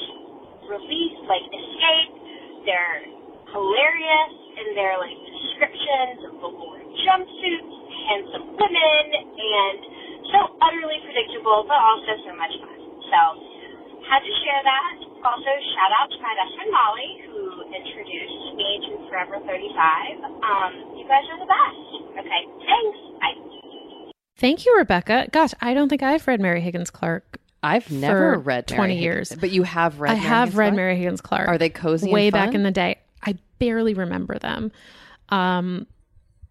release, 0.70 1.18
like 1.26 1.42
escape. 1.50 2.12
They're 2.66 3.02
hilarious 3.50 4.34
in 4.62 4.78
their 4.78 4.94
like 4.98 5.18
descriptions 5.26 6.18
of 6.30 6.32
vocal 6.38 6.74
jumpsuits, 7.02 7.74
handsome 8.08 8.44
women, 8.56 9.04
and 9.12 9.78
so 10.32 10.38
utterly 10.60 10.98
predictable, 11.04 11.64
but 11.68 11.78
also 11.78 12.12
so 12.24 12.32
much 12.36 12.52
fun. 12.60 12.78
So, 13.10 13.20
had 14.08 14.20
to 14.20 14.32
share 14.44 14.62
that. 14.64 14.94
Also, 15.24 15.52
shout 15.72 15.92
out 15.96 16.08
to 16.12 16.18
my 16.20 16.32
best 16.36 16.52
friend 16.56 16.70
Molly, 16.72 17.10
who 17.32 17.42
introduced 17.72 18.44
me 18.56 18.68
to 18.88 18.90
Forever 19.08 19.40
35. 19.46 20.20
Um, 20.44 20.72
you 21.00 21.08
guys 21.08 21.24
are 21.32 21.40
the 21.40 21.48
best. 21.48 21.88
Okay, 22.20 22.42
thanks. 22.68 22.98
Bye. 23.20 23.40
Thank 24.36 24.66
you, 24.66 24.76
Rebecca. 24.76 25.28
Gosh, 25.32 25.54
I 25.60 25.72
don't 25.74 25.88
think 25.88 26.02
I've 26.02 26.26
read 26.26 26.40
Mary 26.40 26.60
Higgins 26.60 26.90
Clark. 26.90 27.38
I've 27.62 27.90
never 27.90 28.34
For 28.34 28.38
read 28.40 28.66
20 28.66 28.94
Mary 28.94 29.02
years. 29.02 29.28
Higgins, 29.30 29.40
but 29.40 29.50
you 29.52 29.62
have 29.62 30.00
read. 30.00 30.10
I 30.10 30.14
Mary 30.16 30.26
have 30.26 30.48
Higgins 30.48 30.56
read 30.58 30.64
Clark? 30.66 30.76
Mary 30.76 30.96
Higgins 30.98 31.20
Clark. 31.22 31.48
Are 31.48 31.58
they 31.58 31.70
cozy? 31.70 32.10
way 32.10 32.26
and 32.26 32.32
back 32.34 32.54
in 32.54 32.62
the 32.62 32.70
day? 32.70 32.98
I 33.22 33.38
barely 33.58 33.94
remember 33.94 34.38
them. 34.38 34.70
Um, 35.30 35.86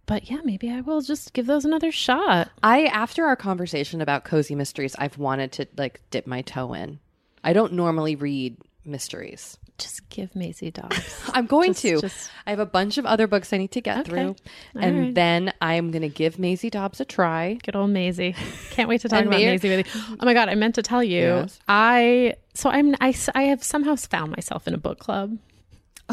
but 0.05 0.29
yeah, 0.29 0.39
maybe 0.43 0.69
I 0.69 0.81
will 0.81 1.01
just 1.01 1.33
give 1.33 1.45
those 1.45 1.65
another 1.65 1.91
shot. 1.91 2.49
I 2.61 2.85
after 2.85 3.25
our 3.25 3.35
conversation 3.35 4.01
about 4.01 4.23
cozy 4.25 4.55
mysteries, 4.55 4.95
I've 4.97 5.17
wanted 5.17 5.51
to 5.53 5.67
like 5.77 6.01
dip 6.11 6.27
my 6.27 6.41
toe 6.41 6.73
in. 6.73 6.99
I 7.43 7.53
don't 7.53 7.73
normally 7.73 8.15
read 8.15 8.57
mysteries. 8.85 9.57
Just 9.79 10.07
give 10.09 10.35
Maisie 10.35 10.69
Dobbs. 10.71 11.21
I'm 11.33 11.45
going 11.47 11.71
Just- 11.71 11.81
to. 11.81 12.01
just- 12.01 12.29
I 12.45 12.51
have 12.51 12.59
a 12.59 12.65
bunch 12.65 12.97
of 12.99 13.05
other 13.05 13.25
books 13.27 13.51
I 13.53 13.57
need 13.57 13.71
to 13.71 13.81
get 13.81 13.99
Okay. 13.99 14.09
through, 14.09 14.27
All 14.75 14.81
and 14.81 14.99
right. 14.99 15.15
then 15.15 15.53
I'm 15.61 15.89
going 15.91 16.03
to 16.03 16.09
give 16.09 16.37
Maisie 16.37 16.69
Dobbs 16.69 16.99
a 16.99 17.05
try. 17.05 17.57
Good 17.63 17.75
old 17.75 17.89
Maisie. 17.89 18.35
Can't 18.71 18.87
wait 18.87 19.01
to 19.01 19.09
talk 19.09 19.21
about 19.21 19.31
Mayor- 19.31 19.49
Maisie 19.51 19.69
you. 19.69 19.83
Oh 20.19 20.25
my 20.25 20.33
god, 20.35 20.47
I 20.49 20.55
meant 20.55 20.75
to 20.75 20.83
tell 20.83 21.03
you. 21.03 21.21
Yes. 21.21 21.59
I 21.67 22.35
so 22.53 22.69
I'm 22.69 22.95
I 23.01 23.15
I 23.33 23.43
have 23.43 23.63
somehow 23.63 23.95
found 23.95 24.31
myself 24.31 24.67
in 24.67 24.73
a 24.75 24.77
book 24.77 24.99
club. 24.99 25.37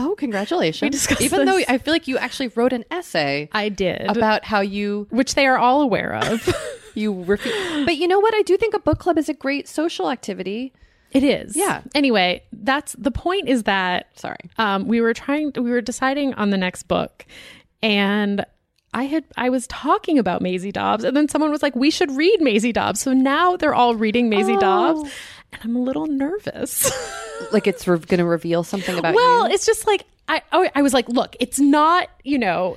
Oh, 0.02 0.14
congratulations! 0.16 0.82
We 0.82 0.90
discussed 0.90 1.20
Even 1.20 1.44
though. 1.46 1.60
I 1.68 1.78
feel 1.78 1.92
like 1.92 2.08
you 2.08 2.16
actually 2.18 2.48
wrote 2.48 2.72
an 2.72 2.84
essay 2.90 3.48
I 3.52 3.68
did. 3.68 4.02
about 4.08 4.44
how 4.44 4.60
you 4.60 5.06
which 5.10 5.34
they 5.34 5.46
are 5.46 5.58
all 5.58 5.82
aware 5.82 6.14
of. 6.14 6.48
you 6.94 7.12
refu- 7.14 7.84
but 7.84 7.96
you 7.96 8.08
know 8.08 8.18
what? 8.18 8.34
I 8.34 8.42
do 8.42 8.56
think 8.56 8.74
a 8.74 8.78
book 8.78 8.98
club 8.98 9.18
is 9.18 9.28
a 9.28 9.34
great 9.34 9.68
social 9.68 10.10
activity. 10.10 10.72
it 11.12 11.22
is. 11.22 11.56
Yeah. 11.56 11.82
Anyway, 11.94 12.42
that's 12.52 12.94
the 12.98 13.10
point 13.10 13.48
is 13.48 13.64
that 13.64 14.08
Sorry. 14.18 14.38
um, 14.58 14.88
we 14.88 15.00
were 15.00 15.14
trying 15.14 15.52
we 15.54 15.70
were 15.70 15.80
deciding 15.82 16.34
on 16.34 16.50
the 16.50 16.56
next 16.56 16.84
book 16.84 17.26
and 17.82 18.44
I 18.92 19.04
had 19.04 19.24
I 19.36 19.50
was 19.50 19.66
talking 19.68 20.18
about 20.18 20.42
Maisie 20.42 20.72
Dobbs, 20.72 21.04
and 21.04 21.16
then 21.16 21.28
someone 21.28 21.50
was 21.52 21.62
like, 21.62 21.76
"We 21.76 21.90
should 21.90 22.10
read 22.10 22.40
Maisie 22.40 22.72
Dobbs." 22.72 23.00
So 23.00 23.12
now 23.12 23.56
they're 23.56 23.74
all 23.74 23.94
reading 23.94 24.28
Maisie 24.28 24.56
Dobbs, 24.56 25.08
and 25.52 25.62
I'm 25.64 25.76
a 25.76 25.80
little 25.80 26.06
nervous. 26.06 26.90
Like 27.52 27.66
it's 27.66 27.88
re- 27.88 27.96
going 27.96 28.18
to 28.18 28.26
reveal 28.26 28.62
something 28.62 28.98
about 28.98 29.14
well, 29.14 29.48
you. 29.48 29.54
it's 29.54 29.64
just 29.64 29.86
like 29.86 30.04
I 30.28 30.42
oh, 30.52 30.68
I 30.74 30.82
was 30.82 30.92
like, 30.92 31.08
look, 31.08 31.36
it's 31.40 31.58
not 31.58 32.10
you 32.22 32.38
know, 32.38 32.76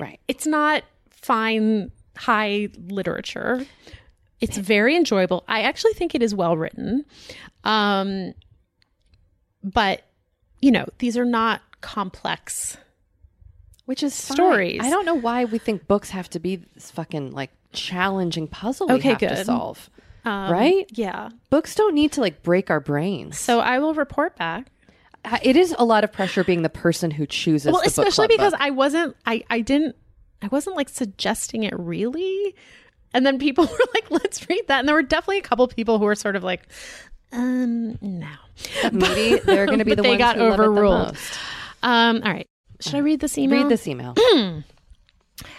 right. 0.00 0.18
it's 0.26 0.44
not 0.44 0.82
fine 1.10 1.92
high 2.16 2.68
literature. 2.88 3.64
It's 4.40 4.56
very 4.56 4.96
enjoyable. 4.96 5.44
I 5.46 5.62
actually 5.62 5.92
think 5.92 6.16
it 6.16 6.22
is 6.22 6.34
well 6.34 6.56
written. 6.56 7.04
Um 7.62 8.34
but 9.62 10.02
you 10.60 10.72
know, 10.72 10.86
these 10.98 11.16
are 11.16 11.24
not 11.24 11.62
complex. 11.80 12.76
Which 13.84 14.02
is 14.02 14.20
fine. 14.20 14.34
Stories. 14.34 14.80
I 14.82 14.90
don't 14.90 15.06
know 15.06 15.14
why 15.14 15.44
we 15.44 15.58
think 15.58 15.86
books 15.86 16.10
have 16.10 16.28
to 16.30 16.40
be 16.40 16.56
this 16.56 16.90
fucking 16.90 17.30
like 17.30 17.50
challenging 17.72 18.48
puzzle 18.48 18.88
we 18.88 18.94
Okay, 18.94 19.10
have 19.10 19.18
to 19.18 19.26
good. 19.28 19.46
solve. 19.46 19.88
Um, 20.24 20.52
Right? 20.52 20.86
Yeah. 20.92 21.30
Books 21.50 21.74
don't 21.74 21.94
need 21.94 22.12
to 22.12 22.20
like 22.20 22.42
break 22.42 22.70
our 22.70 22.80
brains. 22.80 23.38
So 23.38 23.60
I 23.60 23.78
will 23.78 23.94
report 23.94 24.36
back. 24.36 24.66
It 25.42 25.56
is 25.56 25.74
a 25.78 25.84
lot 25.84 26.02
of 26.04 26.12
pressure 26.12 26.44
being 26.44 26.62
the 26.62 26.68
person 26.70 27.10
who 27.10 27.26
chooses. 27.26 27.66
well, 27.72 27.82
the 27.82 27.86
book 27.90 28.06
especially 28.06 28.26
because 28.28 28.52
book. 28.52 28.60
I 28.62 28.70
wasn't 28.70 29.16
I 29.26 29.44
I 29.50 29.60
didn't 29.60 29.96
I 30.42 30.48
wasn't 30.48 30.76
like 30.76 30.88
suggesting 30.88 31.62
it 31.64 31.74
really. 31.78 32.54
And 33.12 33.26
then 33.26 33.38
people 33.38 33.66
were 33.70 33.78
like, 33.94 34.10
let's 34.10 34.48
read 34.48 34.62
that. 34.68 34.78
And 34.80 34.88
there 34.88 34.94
were 34.94 35.02
definitely 35.02 35.38
a 35.38 35.42
couple 35.42 35.66
people 35.68 35.98
who 35.98 36.04
were 36.06 36.14
sort 36.14 36.36
of 36.36 36.44
like, 36.44 36.62
um, 37.32 37.98
no. 38.00 38.28
maybe 38.92 39.40
they're 39.44 39.66
going 39.66 39.78
to 39.80 39.84
be 39.84 39.94
the 39.94 40.02
they 40.02 40.10
ones 40.10 40.18
got 40.18 40.36
who 40.36 40.42
love 40.42 40.54
it 40.54 40.56
the 40.58 40.62
overruled. 40.68 41.08
most. 41.08 41.38
Um, 41.82 42.22
all 42.24 42.32
right. 42.32 42.48
Should 42.80 42.94
I 42.94 42.98
read 42.98 43.20
this 43.20 43.36
email? 43.36 43.62
Read 43.62 43.68
this 43.70 43.86
email. 43.86 44.14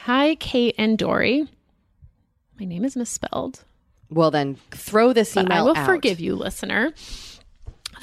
Hi, 0.06 0.36
Kate 0.36 0.76
and 0.78 0.98
Doree. 0.98 1.48
My 2.60 2.66
name 2.66 2.84
is 2.86 2.96
misspelled. 2.96 3.64
Well, 4.12 4.32
then 4.32 4.58
throw 4.72 5.14
this 5.14 5.34
But 5.34 5.46
email. 5.46 5.58
I 5.58 5.62
will 5.62 5.78
out. 5.78 5.86
forgive 5.86 6.20
you, 6.20 6.36
listener. 6.36 6.94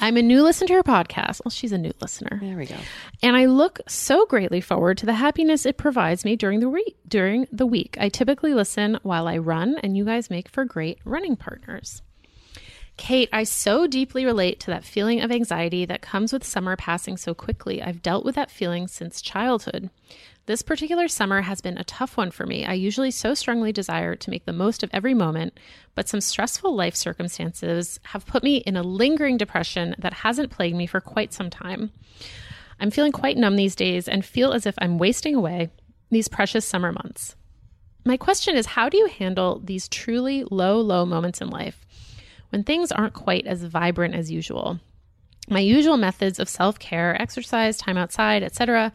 I'm 0.01 0.15
a 0.15 0.21
new 0.21 0.43
listener 0.43 0.67
to 0.67 0.73
your 0.73 0.83
podcast. 0.83 1.41
Well, 1.43 1.51
she's 1.51 1.73
a 1.73 1.77
new 1.77 1.91
listener. 2.01 2.39
There 2.41 2.57
we 2.57 2.65
go. 2.65 2.77
And 3.21 3.35
I 3.35 3.45
look 3.45 3.81
so 3.87 4.25
greatly 4.25 4.61
forward 4.61 4.97
to 4.99 5.05
the 5.05 5.13
happiness 5.13 5.65
it 5.65 5.77
provides 5.77 6.23
me 6.23 6.37
during 6.37 6.61
the 6.61 6.69
week. 6.69 6.95
During 7.07 7.47
the 7.51 7.65
week, 7.65 7.97
I 7.99 8.07
typically 8.07 8.53
listen 8.53 8.97
while 9.03 9.27
I 9.27 9.37
run, 9.37 9.75
and 9.83 9.97
you 9.97 10.05
guys 10.05 10.29
make 10.29 10.47
for 10.47 10.63
great 10.63 10.99
running 11.03 11.35
partners. 11.35 12.01
Kate, 12.95 13.29
I 13.31 13.43
so 13.43 13.87
deeply 13.87 14.25
relate 14.25 14.59
to 14.61 14.67
that 14.71 14.83
feeling 14.83 15.21
of 15.21 15.31
anxiety 15.31 15.85
that 15.85 16.01
comes 16.01 16.33
with 16.33 16.43
summer 16.45 16.75
passing 16.75 17.17
so 17.17 17.33
quickly. 17.33 17.81
I've 17.81 18.01
dealt 18.01 18.25
with 18.25 18.35
that 18.35 18.51
feeling 18.51 18.87
since 18.87 19.21
childhood. 19.21 19.89
This 20.49 20.63
particular 20.63 21.07
summer 21.07 21.41
has 21.41 21.61
been 21.61 21.77
a 21.77 21.83
tough 21.83 22.17
one 22.17 22.31
for 22.31 22.43
me. 22.43 22.65
I 22.65 22.73
usually 22.73 23.11
so 23.11 23.35
strongly 23.35 23.71
desire 23.71 24.15
to 24.15 24.29
make 24.31 24.45
the 24.45 24.51
most 24.51 24.81
of 24.81 24.89
every 24.91 25.13
moment, 25.13 25.59
but 25.93 26.09
some 26.09 26.21
stressful 26.21 26.73
life 26.73 26.95
circumstances 26.95 27.99
have 28.05 28.25
put 28.25 28.41
me 28.41 28.57
in 28.57 28.75
a 28.75 28.81
lingering 28.81 29.37
depression 29.37 29.93
that 29.99 30.11
hasn't 30.11 30.49
plagued 30.49 30.75
me 30.75 30.87
for 30.87 31.01
quite 31.01 31.33
some 31.33 31.51
time. 31.51 31.91
I'm 32.79 32.89
feeling 32.89 33.11
quite 33.11 33.37
numb 33.37 33.57
these 33.57 33.75
days 33.75 34.07
and 34.07 34.25
feel 34.25 34.51
as 34.51 34.65
if 34.65 34.73
I'm 34.79 34.97
wasting 34.97 35.35
away 35.35 35.69
these 36.09 36.27
precious 36.27 36.65
summer 36.65 36.91
months. 36.91 37.35
My 38.03 38.17
question 38.17 38.55
is 38.55 38.65
how 38.65 38.89
do 38.89 38.97
you 38.97 39.05
handle 39.05 39.61
these 39.63 39.87
truly 39.87 40.45
low, 40.49 40.81
low 40.81 41.05
moments 41.05 41.41
in 41.41 41.51
life 41.51 41.85
when 42.49 42.63
things 42.63 42.91
aren't 42.91 43.13
quite 43.13 43.45
as 43.45 43.65
vibrant 43.65 44.15
as 44.15 44.31
usual? 44.31 44.79
My 45.47 45.59
usual 45.59 45.97
methods 45.97 46.39
of 46.39 46.49
self 46.49 46.79
care, 46.79 47.19
exercise, 47.21 47.77
time 47.77 47.97
outside, 47.97 48.41
etc., 48.43 48.91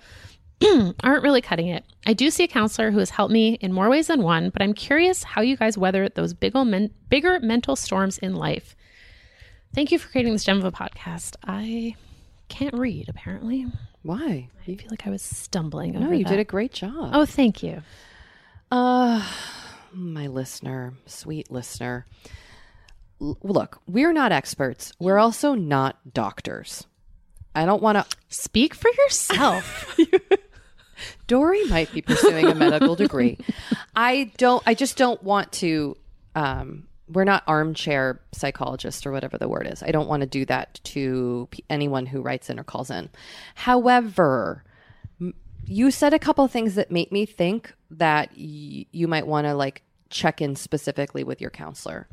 aren't 1.02 1.22
really 1.22 1.40
cutting 1.40 1.68
it. 1.68 1.84
I 2.06 2.12
do 2.12 2.30
see 2.30 2.44
a 2.44 2.48
counselor 2.48 2.90
who 2.90 2.98
has 2.98 3.10
helped 3.10 3.32
me 3.32 3.54
in 3.54 3.72
more 3.72 3.88
ways 3.90 4.06
than 4.06 4.22
one, 4.22 4.50
but 4.50 4.62
I'm 4.62 4.74
curious 4.74 5.22
how 5.24 5.42
you 5.42 5.56
guys 5.56 5.76
weather 5.78 6.08
those 6.08 6.32
big 6.34 6.54
men- 6.54 6.90
bigger 7.08 7.40
mental 7.40 7.76
storms 7.76 8.18
in 8.18 8.34
life. 8.34 8.76
Thank 9.74 9.90
you 9.92 9.98
for 9.98 10.08
creating 10.08 10.32
this 10.32 10.44
gem 10.44 10.58
of 10.58 10.64
a 10.64 10.72
podcast. 10.72 11.36
I 11.44 11.96
can't 12.48 12.74
read, 12.74 13.08
apparently. 13.08 13.66
Why? 14.02 14.48
I 14.62 14.64
feel 14.76 14.86
like 14.90 15.06
I 15.06 15.10
was 15.10 15.22
stumbling 15.22 15.92
No, 15.92 16.12
you 16.12 16.24
that. 16.24 16.30
did 16.30 16.38
a 16.38 16.44
great 16.44 16.72
job. 16.72 17.10
Oh, 17.12 17.24
thank 17.26 17.62
you. 17.62 17.82
Uh, 18.70 19.26
my 19.92 20.26
listener, 20.26 20.94
sweet 21.06 21.50
listener. 21.50 22.06
L- 23.20 23.38
look, 23.42 23.80
we're 23.88 24.12
not 24.12 24.30
experts. 24.32 24.92
We're 25.00 25.18
also 25.18 25.54
not 25.54 26.12
doctors. 26.14 26.86
I 27.54 27.64
don't 27.66 27.82
want 27.82 27.96
to. 27.98 28.06
Speak 28.28 28.74
for 28.74 28.90
yourself. 28.98 29.96
Dory 31.26 31.64
might 31.66 31.92
be 31.92 32.02
pursuing 32.02 32.46
a 32.46 32.54
medical 32.54 32.94
degree. 32.96 33.38
I 33.94 34.30
don't. 34.36 34.62
I 34.66 34.74
just 34.74 34.96
don't 34.96 35.22
want 35.22 35.52
to. 35.52 35.96
Um, 36.34 36.88
we're 37.08 37.24
not 37.24 37.42
armchair 37.46 38.20
psychologists 38.32 39.04
or 39.06 39.12
whatever 39.12 39.38
the 39.38 39.48
word 39.48 39.66
is. 39.70 39.82
I 39.82 39.90
don't 39.92 40.08
want 40.08 40.22
to 40.22 40.26
do 40.26 40.44
that 40.46 40.80
to 40.84 41.48
anyone 41.68 42.06
who 42.06 42.22
writes 42.22 42.48
in 42.50 42.58
or 42.58 42.64
calls 42.64 42.90
in. 42.90 43.08
However, 43.54 44.64
you 45.66 45.90
said 45.90 46.14
a 46.14 46.18
couple 46.18 46.46
things 46.48 46.74
that 46.76 46.90
make 46.90 47.12
me 47.12 47.26
think 47.26 47.72
that 47.90 48.30
y- 48.36 48.86
you 48.90 49.06
might 49.06 49.26
want 49.26 49.46
to 49.46 49.54
like 49.54 49.82
check 50.10 50.40
in 50.40 50.56
specifically 50.56 51.24
with 51.24 51.40
your 51.40 51.50
counselor 51.50 52.08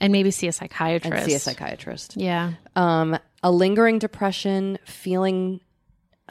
and 0.00 0.12
maybe 0.12 0.30
see 0.30 0.46
a 0.46 0.52
psychiatrist. 0.52 1.14
and 1.22 1.30
see 1.30 1.34
a 1.34 1.38
psychiatrist. 1.38 2.16
Yeah. 2.16 2.52
Um, 2.76 3.18
a 3.42 3.50
lingering 3.50 3.98
depression, 3.98 4.78
feeling 4.84 5.60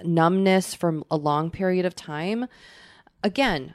numbness 0.04 0.74
from 0.74 1.04
a 1.12 1.18
long 1.18 1.52
period 1.52 1.86
of 1.86 1.96
time. 1.96 2.48
Again, 3.24 3.74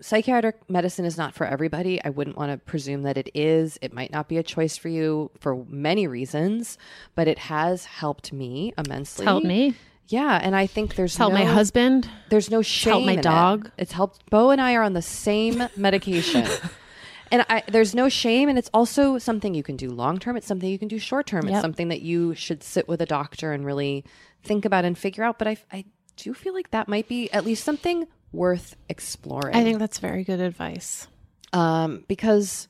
psychiatric 0.00 0.68
medicine 0.68 1.04
is 1.04 1.16
not 1.16 1.34
for 1.34 1.46
everybody. 1.46 2.02
I 2.04 2.10
wouldn't 2.10 2.36
want 2.36 2.52
to 2.52 2.58
presume 2.58 3.02
that 3.02 3.16
it 3.16 3.30
is. 3.34 3.78
It 3.82 3.92
might 3.92 4.10
not 4.12 4.28
be 4.28 4.36
a 4.36 4.42
choice 4.42 4.76
for 4.76 4.88
you 4.88 5.30
for 5.40 5.64
many 5.68 6.06
reasons, 6.06 6.78
but 7.14 7.28
it 7.28 7.38
has 7.38 7.84
helped 7.84 8.32
me 8.32 8.72
immensely. 8.76 9.24
Help 9.24 9.44
me. 9.44 9.74
Yeah, 10.08 10.40
and 10.42 10.56
I 10.56 10.66
think 10.66 10.94
there's 10.94 11.16
Help 11.16 11.32
no, 11.34 11.38
my 11.38 11.44
husband. 11.44 12.08
There's 12.30 12.50
no 12.50 12.62
shame. 12.62 12.92
helped 12.92 13.06
my 13.06 13.12
in 13.12 13.18
it. 13.18 13.22
dog. 13.22 13.70
It's 13.76 13.92
helped. 13.92 14.28
Bo 14.30 14.50
and 14.50 14.60
I 14.60 14.74
are 14.74 14.82
on 14.82 14.94
the 14.94 15.02
same 15.02 15.68
medication. 15.76 16.46
And 17.30 17.44
I, 17.48 17.62
there's 17.68 17.94
no 17.94 18.08
shame, 18.08 18.48
and 18.48 18.58
it's 18.58 18.70
also 18.72 19.18
something 19.18 19.54
you 19.54 19.62
can 19.62 19.76
do 19.76 19.90
long 19.90 20.18
term. 20.18 20.36
It's 20.36 20.46
something 20.46 20.68
you 20.68 20.78
can 20.78 20.88
do 20.88 20.98
short 20.98 21.26
term. 21.26 21.46
It's 21.46 21.60
something 21.62 21.88
that 21.88 22.00
you 22.02 22.34
should 22.34 22.62
sit 22.62 22.88
with 22.88 23.00
a 23.02 23.06
doctor 23.06 23.52
and 23.52 23.64
really 23.64 24.04
think 24.42 24.64
about 24.64 24.84
and 24.84 24.96
figure 24.96 25.24
out. 25.24 25.38
But 25.38 25.48
I, 25.48 25.56
I 25.72 25.84
do 26.16 26.32
feel 26.34 26.54
like 26.54 26.70
that 26.70 26.88
might 26.88 27.08
be 27.08 27.30
at 27.32 27.44
least 27.44 27.64
something 27.64 28.06
worth 28.32 28.76
exploring. 28.88 29.54
I 29.54 29.62
think 29.64 29.78
that's 29.78 29.98
very 29.98 30.24
good 30.24 30.40
advice. 30.40 31.06
um, 31.52 32.04
because 32.08 32.68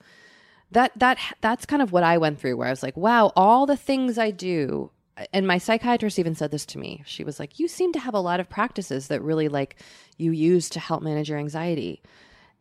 that 0.73 0.93
that 0.97 1.19
that's 1.41 1.65
kind 1.67 1.83
of 1.83 1.93
what 1.93 2.03
I 2.03 2.19
went 2.19 2.39
through, 2.39 2.57
where 2.57 2.69
I 2.69 2.71
was 2.71 2.83
like, 2.83 2.97
wow, 2.97 3.33
all 3.37 3.67
the 3.67 3.77
things 3.77 4.19
I 4.19 4.31
do. 4.31 4.91
And 5.33 5.49
my 5.49 5.59
psychiatrist 5.59 6.19
even 6.21 6.37
said 6.37 6.53
this 6.53 6.65
to 6.67 6.79
me. 6.79 7.03
She 7.05 7.25
was 7.25 7.41
like, 7.41 7.59
"You 7.59 7.67
seem 7.67 7.93
to 7.95 7.99
have 7.99 8.15
a 8.15 8.21
lot 8.21 8.39
of 8.39 8.49
practices 8.49 9.09
that 9.09 9.21
really 9.21 9.49
like 9.49 9.75
you 10.17 10.31
use 10.31 10.69
to 10.71 10.79
help 10.81 11.03
manage 11.03 11.29
your 11.29 11.39
anxiety." 11.39 12.01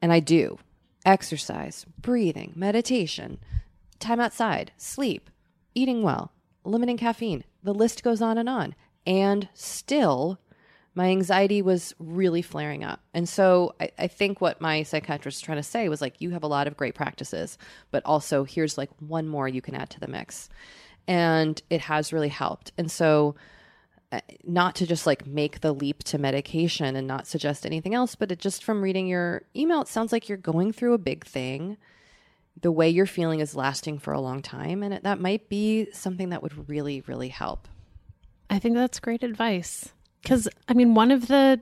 And 0.01 0.11
I 0.11 0.19
do. 0.21 0.57
Exercise, 1.05 1.85
breathing, 1.99 2.53
meditation, 2.55 3.39
time 3.99 4.19
outside, 4.19 4.71
sleep, 4.77 5.29
eating 5.73 6.01
well, 6.01 6.31
limiting 6.63 6.97
caffeine. 6.97 7.43
The 7.63 7.73
list 7.73 8.03
goes 8.03 8.21
on 8.21 8.37
and 8.37 8.49
on. 8.49 8.75
And 9.05 9.47
still, 9.53 10.39
my 10.95 11.09
anxiety 11.09 11.61
was 11.61 11.93
really 11.99 12.41
flaring 12.41 12.83
up. 12.83 13.01
And 13.13 13.29
so 13.29 13.75
I, 13.79 13.91
I 13.99 14.07
think 14.07 14.41
what 14.41 14.59
my 14.59 14.83
psychiatrist 14.83 15.37
was 15.37 15.41
trying 15.41 15.59
to 15.59 15.63
say 15.63 15.89
was 15.89 16.01
like, 16.01 16.19
you 16.19 16.31
have 16.31 16.43
a 16.43 16.47
lot 16.47 16.67
of 16.67 16.75
great 16.75 16.95
practices, 16.95 17.57
but 17.91 18.03
also 18.03 18.43
here's 18.43 18.77
like 18.77 18.89
one 18.99 19.27
more 19.27 19.47
you 19.47 19.61
can 19.61 19.75
add 19.75 19.91
to 19.91 19.99
the 19.99 20.07
mix. 20.07 20.49
And 21.07 21.61
it 21.69 21.81
has 21.81 22.11
really 22.11 22.29
helped. 22.29 22.71
And 22.77 22.91
so, 22.91 23.35
not 24.43 24.75
to 24.75 24.87
just 24.87 25.05
like 25.05 25.27
make 25.27 25.59
the 25.61 25.73
leap 25.73 26.03
to 26.05 26.17
medication 26.17 26.95
and 26.95 27.07
not 27.07 27.27
suggest 27.27 27.65
anything 27.65 27.93
else, 27.93 28.15
but 28.15 28.31
it 28.31 28.39
just 28.39 28.63
from 28.63 28.81
reading 28.81 29.07
your 29.07 29.43
email, 29.55 29.81
it 29.81 29.87
sounds 29.87 30.11
like 30.11 30.29
you're 30.29 30.37
going 30.37 30.71
through 30.71 30.93
a 30.93 30.97
big 30.97 31.25
thing. 31.25 31.77
The 32.61 32.71
way 32.71 32.89
you're 32.89 33.05
feeling 33.05 33.41
is 33.41 33.55
lasting 33.55 33.99
for 33.99 34.13
a 34.13 34.21
long 34.21 34.41
time. 34.41 34.81
And 34.81 34.93
it, 34.93 35.03
that 35.03 35.19
might 35.19 35.49
be 35.49 35.91
something 35.91 36.29
that 36.29 36.41
would 36.41 36.69
really, 36.69 37.01
really 37.01 37.29
help. 37.29 37.67
I 38.49 38.59
think 38.59 38.75
that's 38.75 38.99
great 38.99 39.23
advice. 39.23 39.89
Because 40.21 40.47
I 40.67 40.73
mean, 40.73 40.95
one 40.95 41.11
of 41.11 41.27
the, 41.27 41.59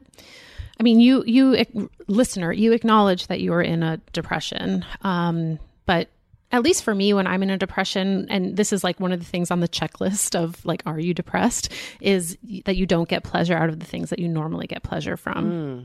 I 0.79 0.83
mean, 0.83 0.99
you 0.99 1.23
you 1.25 1.89
listener, 2.07 2.51
you 2.51 2.73
acknowledge 2.73 3.27
that 3.27 3.41
you 3.41 3.53
are 3.53 3.61
in 3.61 3.83
a 3.83 3.97
depression, 4.13 4.85
um, 5.01 5.59
but 5.85 6.09
at 6.55 6.63
least 6.63 6.83
for 6.83 6.95
me, 6.95 7.13
when 7.13 7.27
I'm 7.27 7.43
in 7.43 7.49
a 7.49 7.57
depression, 7.57 8.27
and 8.29 8.57
this 8.57 8.73
is 8.73 8.83
like 8.83 8.99
one 8.99 9.11
of 9.11 9.19
the 9.19 9.25
things 9.25 9.51
on 9.51 9.59
the 9.59 9.67
checklist 9.69 10.35
of 10.35 10.65
like, 10.65 10.81
are 10.85 10.99
you 10.99 11.13
depressed? 11.13 11.71
Is 12.01 12.37
that 12.65 12.75
you 12.75 12.85
don't 12.85 13.09
get 13.09 13.23
pleasure 13.23 13.55
out 13.55 13.69
of 13.69 13.79
the 13.79 13.85
things 13.85 14.09
that 14.09 14.19
you 14.19 14.27
normally 14.27 14.67
get 14.67 14.83
pleasure 14.83 15.17
from. 15.17 15.51
Hmm. 15.51 15.83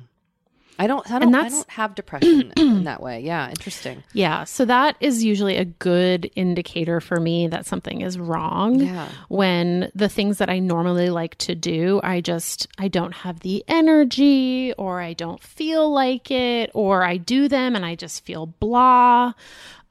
I 0.79 0.87
don't. 0.87 1.11
I 1.11 1.17
And 1.17 1.31
don't. 1.33 1.45
I 1.45 1.49
don't 1.51 1.71
have 1.73 1.95
depression 1.95 2.55
in 2.57 2.85
that 2.85 3.03
way. 3.03 3.21
Yeah, 3.21 3.51
interesting. 3.51 4.03
Yeah. 4.15 4.45
So 4.45 4.65
that 4.65 4.97
is 4.99 5.23
usually 5.23 5.57
a 5.59 5.67
good 5.67 6.31
indicator 6.37 7.03
for 7.03 7.21
me 7.21 7.49
that 7.49 7.67
something 7.67 8.01
is 8.01 8.19
wrong. 8.19 8.81
Yeah. 8.81 9.07
When 9.29 9.93
the 9.95 10.09
things 10.09 10.39
that 10.39 10.49
I 10.49 10.59
normally 10.59 11.11
like 11.11 11.37
to 11.39 11.55
do, 11.55 12.01
I 12.03 12.23
just, 12.23 12.67
I 12.79 12.89
don't 12.89 13.13
have 13.13 13.41
the 13.41 13.63
energy 13.69 14.73
or 14.79 15.03
I 15.03 15.13
don't 15.13 15.43
feel 15.43 15.93
like 15.93 16.31
it 16.31 16.71
or 16.73 17.05
I 17.05 17.19
do 17.19 17.47
them 17.47 17.77
and 17.77 17.85
I 17.85 17.95
just 17.95 18.25
feel 18.25 18.47
blah. 18.47 19.35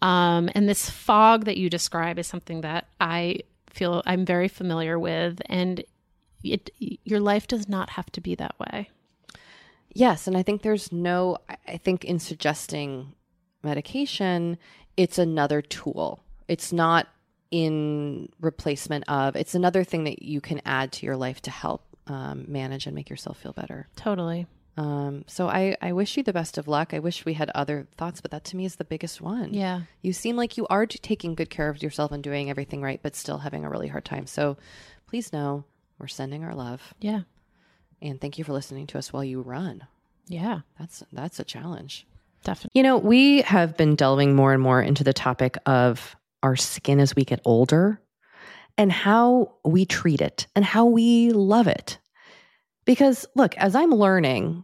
Um, 0.02 0.50
and 0.56 0.68
this 0.70 0.90
fog 0.90 1.46
that 1.46 1.58
you 1.58 1.70
describe 1.70 2.20
is 2.20 2.28
something 2.28 2.62
that 2.62 2.88
I 3.02 3.40
feel 3.70 4.02
I'm 4.06 4.26
very 4.26 4.48
familiar 4.48 4.98
with. 4.98 5.42
And 5.48 5.84
it, 6.44 6.70
your 6.80 7.20
life 7.20 7.48
does 7.48 7.68
not 7.68 7.92
have 7.92 8.12
to 8.14 8.22
be 8.22 8.36
that 8.36 8.56
way. 8.60 8.90
Yes, 9.94 10.28
and 10.28 10.38
I 10.38 10.44
think 10.44 10.62
there's 10.62 10.92
no. 10.92 11.38
I- 11.68 11.78
think 11.78 12.06
in 12.06 12.20
suggesting 12.20 13.14
medication, 13.64 14.58
it's 14.96 15.18
another 15.18 15.62
tool. 15.62 16.24
It's 16.48 16.72
not 16.72 17.08
in 17.52 18.30
replacement 18.40 19.06
of. 19.10 19.36
It's 19.36 19.56
another 19.56 19.84
thing 19.84 20.04
that 20.04 20.22
you 20.22 20.42
can 20.42 20.62
add 20.66 20.92
to 20.94 21.06
your 21.06 21.18
life 21.18 21.42
to 21.44 21.52
help 21.52 21.84
um, 22.08 22.46
manage 22.48 22.86
and 22.86 22.96
make 22.96 23.10
yourself 23.10 23.38
feel 23.40 23.54
better. 23.54 23.88
Totally. 23.96 24.46
Um, 24.80 25.26
so 25.28 25.50
I, 25.50 25.76
I 25.82 25.92
wish 25.92 26.15
you 26.15 26.24
the 26.24 26.32
best 26.34 26.58
of 26.58 26.68
luck. 26.68 26.94
I 26.94 27.00
wish 27.00 27.26
we 27.26 27.34
had 27.34 27.50
other 27.54 27.88
thoughts, 27.98 28.22
but 28.22 28.32
that 28.32 28.46
to 28.46 28.56
me 28.56 28.63
is 28.65 28.78
the 28.78 28.86
biggest 28.86 29.20
one. 29.20 29.54
Yeah. 29.54 29.82
You 30.02 30.13
seem 30.13 30.38
like 30.38 30.56
you 30.58 30.65
are 30.70 30.86
taking 30.86 31.36
good 31.36 31.50
care 31.50 31.68
of 31.70 31.84
yourself 31.84 32.12
and 32.13 32.24
doing 32.24 32.50
everything 32.50 32.82
right, 32.82 33.02
but 33.04 33.15
still 33.15 33.39
having 33.39 33.65
a 33.65 33.70
really 33.70 33.89
hard 33.89 34.06
time. 34.06 34.26
So 34.26 34.58
please 35.08 35.34
know 35.34 35.65
we're 35.98 36.08
sending 36.08 36.44
our 36.46 36.56
love 36.56 36.94
Yeah. 37.00 37.22
and 38.02 38.22
thank 38.22 38.38
you 38.38 38.46
for 38.46 38.54
listening 38.54 38.88
to 38.88 38.98
us 38.98 39.12
while 39.12 39.24
you 39.24 39.42
run. 39.42 39.86
Yeah. 40.28 40.62
That's 40.80 41.04
that's 41.12 41.39
a 41.39 41.44
challenge. 41.44 42.08
Definitely. 42.46 42.72
You 42.80 42.84
know, 42.84 42.98
we 42.98 43.42
have 43.42 43.76
been 43.76 43.96
delving 43.96 44.34
more 44.34 44.54
and 44.54 44.63
more 44.63 44.82
into 44.82 45.04
the 45.04 45.12
topic 45.13 45.58
of 45.65 46.15
our 46.42 46.56
skin 46.56 47.02
as 47.02 47.15
we 47.18 47.26
get 47.26 47.42
older 47.44 48.00
and 48.78 48.94
how 48.94 49.56
we 49.65 49.84
treat 49.86 50.22
it 50.22 50.48
and 50.56 50.63
how 50.63 50.86
we 50.86 51.32
love 51.32 51.68
it. 51.68 51.98
Because 52.86 53.26
look, 53.36 53.58
as 53.58 53.76
I'm 53.76 53.92
learning 53.92 54.63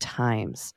times. 0.00 0.74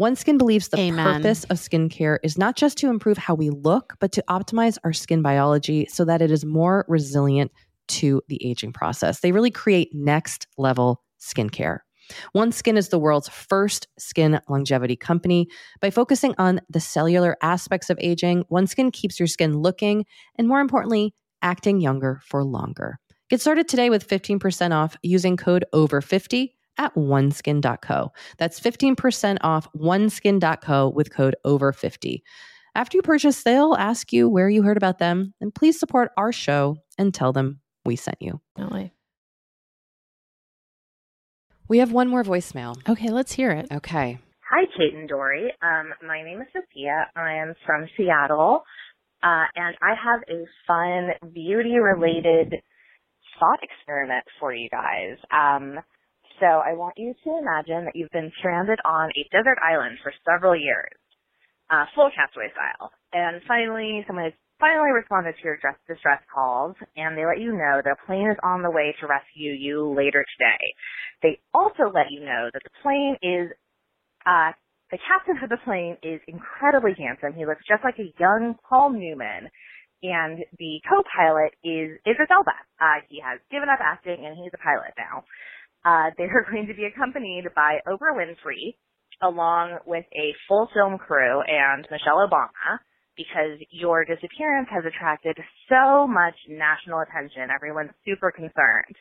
OneSkin 0.00 0.38
believes 0.38 0.68
the 0.68 0.78
Amen. 0.78 1.04
purpose 1.04 1.44
of 1.44 1.58
skincare 1.58 2.18
is 2.22 2.38
not 2.38 2.56
just 2.56 2.78
to 2.78 2.88
improve 2.88 3.18
how 3.18 3.34
we 3.34 3.50
look, 3.50 3.94
but 4.00 4.12
to 4.12 4.24
optimize 4.30 4.78
our 4.82 4.94
skin 4.94 5.20
biology 5.20 5.86
so 5.90 6.06
that 6.06 6.22
it 6.22 6.30
is 6.30 6.44
more 6.44 6.86
resilient 6.88 7.52
to 7.88 8.22
the 8.28 8.40
aging 8.46 8.72
process. 8.72 9.20
They 9.20 9.32
really 9.32 9.50
create 9.50 9.90
next 9.92 10.46
level 10.56 11.02
skincare. 11.20 11.80
OneSkin 12.34 12.76
is 12.78 12.88
the 12.88 12.98
world's 12.98 13.28
first 13.28 13.88
skin 13.98 14.40
longevity 14.48 14.96
company. 14.96 15.48
By 15.80 15.90
focusing 15.90 16.34
on 16.38 16.60
the 16.70 16.80
cellular 16.80 17.36
aspects 17.42 17.90
of 17.90 17.98
aging, 18.00 18.44
OneSkin 18.50 18.92
keeps 18.92 19.20
your 19.20 19.26
skin 19.26 19.58
looking 19.58 20.06
and, 20.36 20.48
more 20.48 20.60
importantly, 20.60 21.14
acting 21.42 21.80
younger 21.80 22.20
for 22.24 22.42
longer. 22.42 22.98
Get 23.28 23.40
started 23.40 23.68
today 23.68 23.90
with 23.90 24.08
15% 24.08 24.72
off 24.72 24.96
using 25.02 25.36
code 25.36 25.64
OVER50 25.74 26.50
at 26.80 26.94
oneskin.co. 26.94 28.12
That's 28.38 28.58
15% 28.58 29.38
off 29.42 29.68
oneskin.co 29.74 30.88
with 30.88 31.12
code 31.12 31.36
OVER50. 31.46 32.22
After 32.74 32.96
you 32.96 33.02
purchase, 33.02 33.42
they'll 33.42 33.74
ask 33.74 34.12
you 34.12 34.28
where 34.28 34.48
you 34.48 34.62
heard 34.62 34.76
about 34.76 34.98
them, 34.98 35.34
and 35.40 35.54
please 35.54 35.78
support 35.78 36.12
our 36.16 36.32
show 36.32 36.76
and 36.98 37.12
tell 37.12 37.32
them 37.32 37.60
we 37.84 37.96
sent 37.96 38.16
you. 38.20 38.40
Definitely. 38.56 38.92
We 41.68 41.78
have 41.78 41.92
one 41.92 42.08
more 42.08 42.24
voicemail. 42.24 42.76
Okay, 42.88 43.10
let's 43.10 43.32
hear 43.32 43.50
it. 43.50 43.68
Okay. 43.70 44.18
Hi, 44.50 44.64
Kate 44.76 44.94
and 44.94 45.08
Doree. 45.08 45.52
Um, 45.62 45.92
my 46.06 46.22
name 46.22 46.40
is 46.40 46.48
Sophia. 46.52 47.06
I 47.14 47.34
am 47.34 47.54
from 47.66 47.86
Seattle, 47.96 48.62
uh, 49.22 49.44
and 49.54 49.76
I 49.80 49.94
have 49.94 50.20
a 50.28 50.44
fun 50.66 51.32
beauty-related 51.32 52.54
thought 53.38 53.60
experiment 53.62 54.24
for 54.38 54.52
you 54.52 54.68
guys. 54.68 55.16
Um, 55.32 55.78
so 56.40 56.46
I 56.46 56.74
want 56.74 56.94
you 56.96 57.14
to 57.24 57.30
imagine 57.38 57.84
that 57.84 57.94
you've 57.94 58.10
been 58.10 58.32
stranded 58.38 58.78
on 58.84 59.10
a 59.10 59.22
desert 59.30 59.58
island 59.62 59.98
for 60.02 60.12
several 60.24 60.56
years, 60.56 60.96
uh, 61.70 61.84
full 61.94 62.10
castaway 62.10 62.48
style, 62.52 62.90
and 63.12 63.40
finally 63.46 64.04
someone 64.06 64.24
has 64.26 64.34
finally 64.58 64.92
responded 64.92 65.34
to 65.36 65.44
your 65.44 65.58
distress, 65.88 66.20
calls, 66.32 66.76
and 66.96 67.16
they 67.16 67.24
let 67.24 67.40
you 67.40 67.52
know 67.52 67.80
the 67.80 67.96
plane 68.06 68.28
is 68.28 68.36
on 68.42 68.62
the 68.62 68.70
way 68.70 68.94
to 69.00 69.06
rescue 69.06 69.52
you 69.52 69.88
later 69.96 70.24
today. 70.36 70.64
They 71.22 71.40
also 71.54 71.88
let 71.94 72.10
you 72.10 72.20
know 72.20 72.50
that 72.52 72.62
the 72.62 72.74
plane 72.82 73.16
is 73.22 73.52
uh, 74.26 74.52
the 74.90 74.98
captain 75.06 75.38
of 75.42 75.48
the 75.48 75.60
plane 75.64 75.96
is 76.02 76.20
incredibly 76.26 76.92
handsome. 76.98 77.32
He 77.32 77.46
looks 77.46 77.62
just 77.68 77.84
like 77.84 77.98
a 77.98 78.12
young 78.18 78.56
Paul 78.68 78.90
Newman. 78.90 79.48
And 80.02 80.40
the 80.58 80.80
co-pilot 80.88 81.52
is 81.62 82.00
Idris 82.08 82.32
Elba. 82.32 82.56
Uh, 82.80 83.04
he 83.08 83.20
has 83.20 83.38
given 83.52 83.68
up 83.68 83.80
acting 83.84 84.24
and 84.24 84.32
he's 84.34 84.52
a 84.54 84.62
pilot 84.64 84.96
now. 84.96 85.24
Uh, 85.84 86.10
they 86.18 86.24
are 86.24 86.46
going 86.50 86.66
to 86.66 86.74
be 86.74 86.84
accompanied 86.84 87.44
by 87.54 87.78
Oprah 87.86 88.16
Winfrey 88.16 88.76
along 89.22 89.78
with 89.86 90.04
a 90.12 90.32
full 90.48 90.68
film 90.72 90.98
crew 90.98 91.42
and 91.42 91.86
Michelle 91.90 92.26
Obama 92.26 92.80
because 93.16 93.60
your 93.70 94.04
disappearance 94.04 94.68
has 94.70 94.84
attracted 94.84 95.36
so 95.68 96.06
much 96.06 96.34
national 96.48 97.00
attention. 97.00 97.52
Everyone's 97.54 97.90
super 98.04 98.30
concerned. 98.30 98.96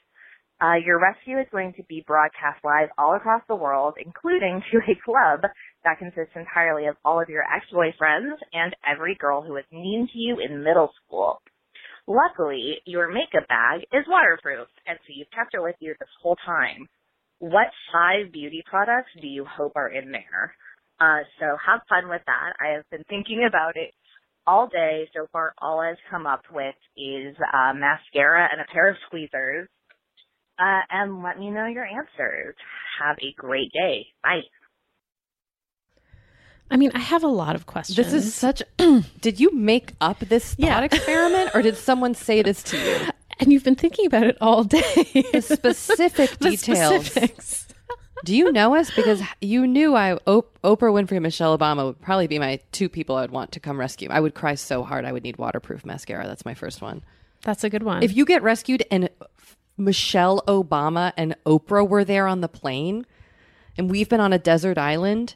Uh, 0.62 0.76
your 0.86 1.00
rescue 1.00 1.39
is 1.39 1.48
going 1.54 1.72
to 1.72 1.84
be 1.88 2.04
broadcast 2.06 2.60
live 2.65 2.89
all 2.98 3.15
across 3.15 3.42
the 3.48 3.56
world, 3.56 3.94
including 4.04 4.62
to 4.72 4.80
a 4.92 5.00
club 5.06 5.39
that 5.86 6.00
consists 6.00 6.36
entirely 6.36 6.88
of 6.88 6.96
all 7.06 7.22
of 7.22 7.30
your 7.30 7.44
ex-boyfriends 7.44 8.36
and 8.52 8.76
every 8.86 9.15
girl 9.15 9.42
who 9.42 9.54
was 9.54 9.63
mean 9.72 10.10
to 10.12 10.20
you 10.20 10.38
in 10.44 10.63
middle 10.63 10.92
school. 11.06 11.42
Luckily, 12.10 12.82
your 12.88 13.10
makeup 13.13 13.48
bag 13.50 13.82
is 13.93 14.06
waterproof, 14.10 14.67
and 14.88 15.00
so 15.08 15.13
you've 15.15 15.32
kept 15.32 15.56
it 15.56 15.63
with 15.63 15.78
you 15.80 15.95
this 16.00 16.10
whole 16.24 16.38
time. 16.45 16.88
What 17.39 17.67
five 17.93 18.34
beauty 18.34 18.63
products 18.69 19.12
do 19.22 19.28
you 19.28 19.45
hope 19.45 19.74
are 19.78 19.89
in 19.89 20.12
there? 20.12 20.56
Uh, 21.00 21.22
so 21.39 21.58
have 21.65 21.82
fun 21.89 22.10
with 22.10 22.24
that. 22.28 22.54
I 22.60 22.76
have 22.76 22.89
been 22.91 23.06
thinking 23.10 23.45
about 23.48 23.78
it 23.78 23.93
all 24.48 24.67
day. 24.67 25.10
So 25.15 25.28
far, 25.32 25.54
all 25.60 25.82
I've 25.82 26.02
come 26.12 26.28
up 26.28 26.43
with 26.52 26.76
is 26.98 27.38
uh, 27.54 27.74
mascara 27.76 28.50
and 28.52 28.62
a 28.62 28.74
pair 28.74 28.89
of 28.89 28.98
squeezers. 29.12 29.67
Uh, 30.60 30.82
and 30.91 31.24
let 31.24 31.39
me 31.39 31.52
know 31.52 31.67
your 31.67 31.86
answers. 31.86 32.56
Have 33.02 33.17
a 33.22 33.34
great 33.38 33.72
day. 33.74 34.08
Bye. 34.24 34.41
I 36.71 36.77
mean, 36.77 36.91
I 36.93 36.99
have 36.99 37.23
a 37.23 37.27
lot 37.27 37.55
of 37.55 37.65
questions. 37.65 37.95
This 37.97 38.13
is 38.13 38.34
such. 38.34 38.62
did 39.21 39.39
you 39.39 39.53
make 39.55 39.93
up 40.01 40.19
this 40.19 40.53
thought 40.53 40.65
Yeah. 40.65 40.82
experiment, 40.84 41.51
or 41.53 41.62
did 41.62 41.77
someone 41.77 42.13
say 42.13 42.41
this 42.41 42.62
to 42.63 42.77
you? 42.77 43.08
and 43.39 43.51
you've 43.51 43.63
been 43.63 43.75
thinking 43.75 44.05
about 44.05 44.23
it 44.27 44.38
all 44.41 44.63
day. 44.63 44.82
The 45.32 45.41
specific 45.41 46.32
The 46.39 46.51
details. 46.51 47.05
specifics. 47.05 47.65
Do 48.25 48.36
you 48.36 48.51
know 48.51 48.75
us? 48.75 48.91
Because 48.93 49.21
you 49.39 49.65
knew 49.65 49.95
I 49.95 50.17
Oprah 50.27 50.43
Winfrey 50.63 51.13
and 51.13 51.23
Michelle 51.23 51.58
Obama 51.58 51.86
would 51.86 52.01
probably 52.01 52.27
be 52.27 52.38
my 52.38 52.60
two 52.73 52.89
people 52.89 53.15
I 53.15 53.21
would 53.21 53.32
want 53.32 53.53
to 53.53 53.62
come 53.62 53.79
rescue. 53.79 54.10
I 54.12 54.19
would 54.19 54.36
cry 54.36 54.55
so 54.55 54.84
hard 54.84 55.05
I 55.05 55.13
would 55.13 55.23
need 55.23 55.38
waterproof 55.38 55.86
mascara. 55.86 56.27
That's 56.27 56.43
my 56.43 56.53
first 56.53 56.82
one. 56.82 57.01
That's 57.43 57.63
a 57.63 57.69
good 57.69 57.82
one. 57.84 58.03
If 58.03 58.13
you 58.17 58.25
get 58.25 58.43
rescued 58.43 58.84
and 58.91 59.10
Michelle 59.77 60.43
Obama 60.49 61.13
and 61.15 61.34
Oprah 61.45 61.88
were 61.88 62.03
there 62.03 62.27
on 62.27 62.41
the 62.41 62.49
plane, 62.49 63.05
and 63.77 63.89
we've 63.89 64.10
been 64.10 64.19
on 64.19 64.34
a 64.34 64.38
desert 64.38 64.77
island. 64.77 65.36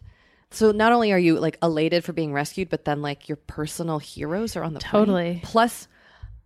So 0.53 0.71
not 0.71 0.91
only 0.93 1.11
are 1.11 1.19
you 1.19 1.39
like 1.39 1.57
elated 1.61 2.03
for 2.03 2.13
being 2.13 2.31
rescued, 2.33 2.69
but 2.69 2.85
then 2.85 3.01
like 3.01 3.27
your 3.27 3.35
personal 3.37 3.99
heroes 3.99 4.55
are 4.55 4.63
on 4.63 4.73
the 4.73 4.79
plane. 4.79 4.91
Totally. 5.05 5.39
Plus, 5.43 5.87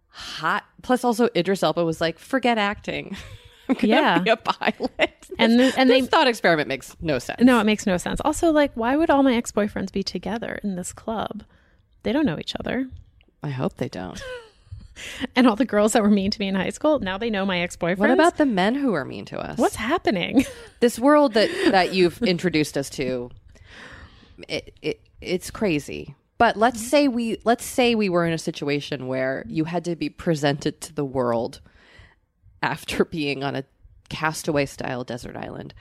hot. 0.10 0.64
Plus, 0.82 1.04
also 1.04 1.30
Idris 1.36 1.62
Elba 1.64 1.84
was 1.86 2.02
like, 2.02 2.18
"Forget 2.20 2.58
acting. 2.58 3.16
Yeah. 3.82 4.20
be 4.20 4.30
a 4.30 4.38
pilot." 4.38 5.28
And 5.38 5.60
the- 5.60 5.74
and 5.78 5.90
this 5.90 6.04
they- 6.04 6.08
thought 6.08 6.26
experiment 6.28 6.70
makes 6.70 6.96
no 7.02 7.20
sense. 7.20 7.42
no, 7.42 7.60
it 7.60 7.66
makes 7.66 7.86
no 7.86 7.98
sense. 7.98 8.22
Also, 8.24 8.50
like, 8.52 8.72
why 8.76 8.96
would 8.96 9.10
all 9.10 9.24
my 9.24 9.36
ex 9.36 9.52
boyfriends 9.52 9.92
be 9.92 10.04
together 10.04 10.58
in 10.64 10.78
this 10.78 10.94
club? 10.94 11.44
They 12.04 12.14
don't 12.14 12.26
know 12.26 12.40
each 12.40 12.56
other. 12.58 12.88
I 13.44 13.50
hope 13.50 13.76
they 13.76 13.90
don't. 13.90 14.24
And 15.36 15.46
all 15.46 15.56
the 15.56 15.64
girls 15.66 15.94
that 15.94 16.02
were 16.02 16.10
mean 16.10 16.32
to 16.32 16.40
me 16.40 16.48
in 16.48 16.56
high 16.56 16.72
school, 16.72 16.98
now 16.98 17.20
they 17.20 17.30
know 17.30 17.46
my 17.46 17.60
ex 17.60 17.76
boyfriends. 17.78 17.98
What 18.00 18.10
about 18.10 18.38
the 18.38 18.48
men 18.48 18.74
who 18.74 18.94
are 18.94 19.06
mean 19.06 19.26
to 19.26 19.38
us? 19.38 19.60
what's 19.60 19.76
happening? 19.76 20.44
this 20.80 20.98
world 20.98 21.34
that 21.36 21.50
that 21.72 21.94
you've 21.94 22.20
introduced 22.24 22.76
us 22.78 22.90
to 22.92 23.30
it, 24.48 24.74
it 24.82 25.02
it's 25.22 25.52
crazy 25.52 26.16
but 26.38 26.56
let's 26.58 26.82
say 26.82 27.08
we 27.08 27.38
let's 27.44 27.66
say 27.66 27.96
we 27.96 28.10
were 28.10 28.26
in 28.26 28.34
a 28.34 28.38
situation 28.38 29.08
where 29.08 29.44
you 29.48 29.66
had 29.66 29.84
to 29.86 29.96
be 29.96 30.10
presented 30.10 30.80
to 30.82 30.94
the 30.94 31.06
world 31.06 31.62
after 32.62 33.06
being 33.20 33.44
on 33.44 33.56
a 33.56 33.64
castaway 34.10 34.66
style 34.66 35.04
desert 35.04 35.36
island 35.36 35.74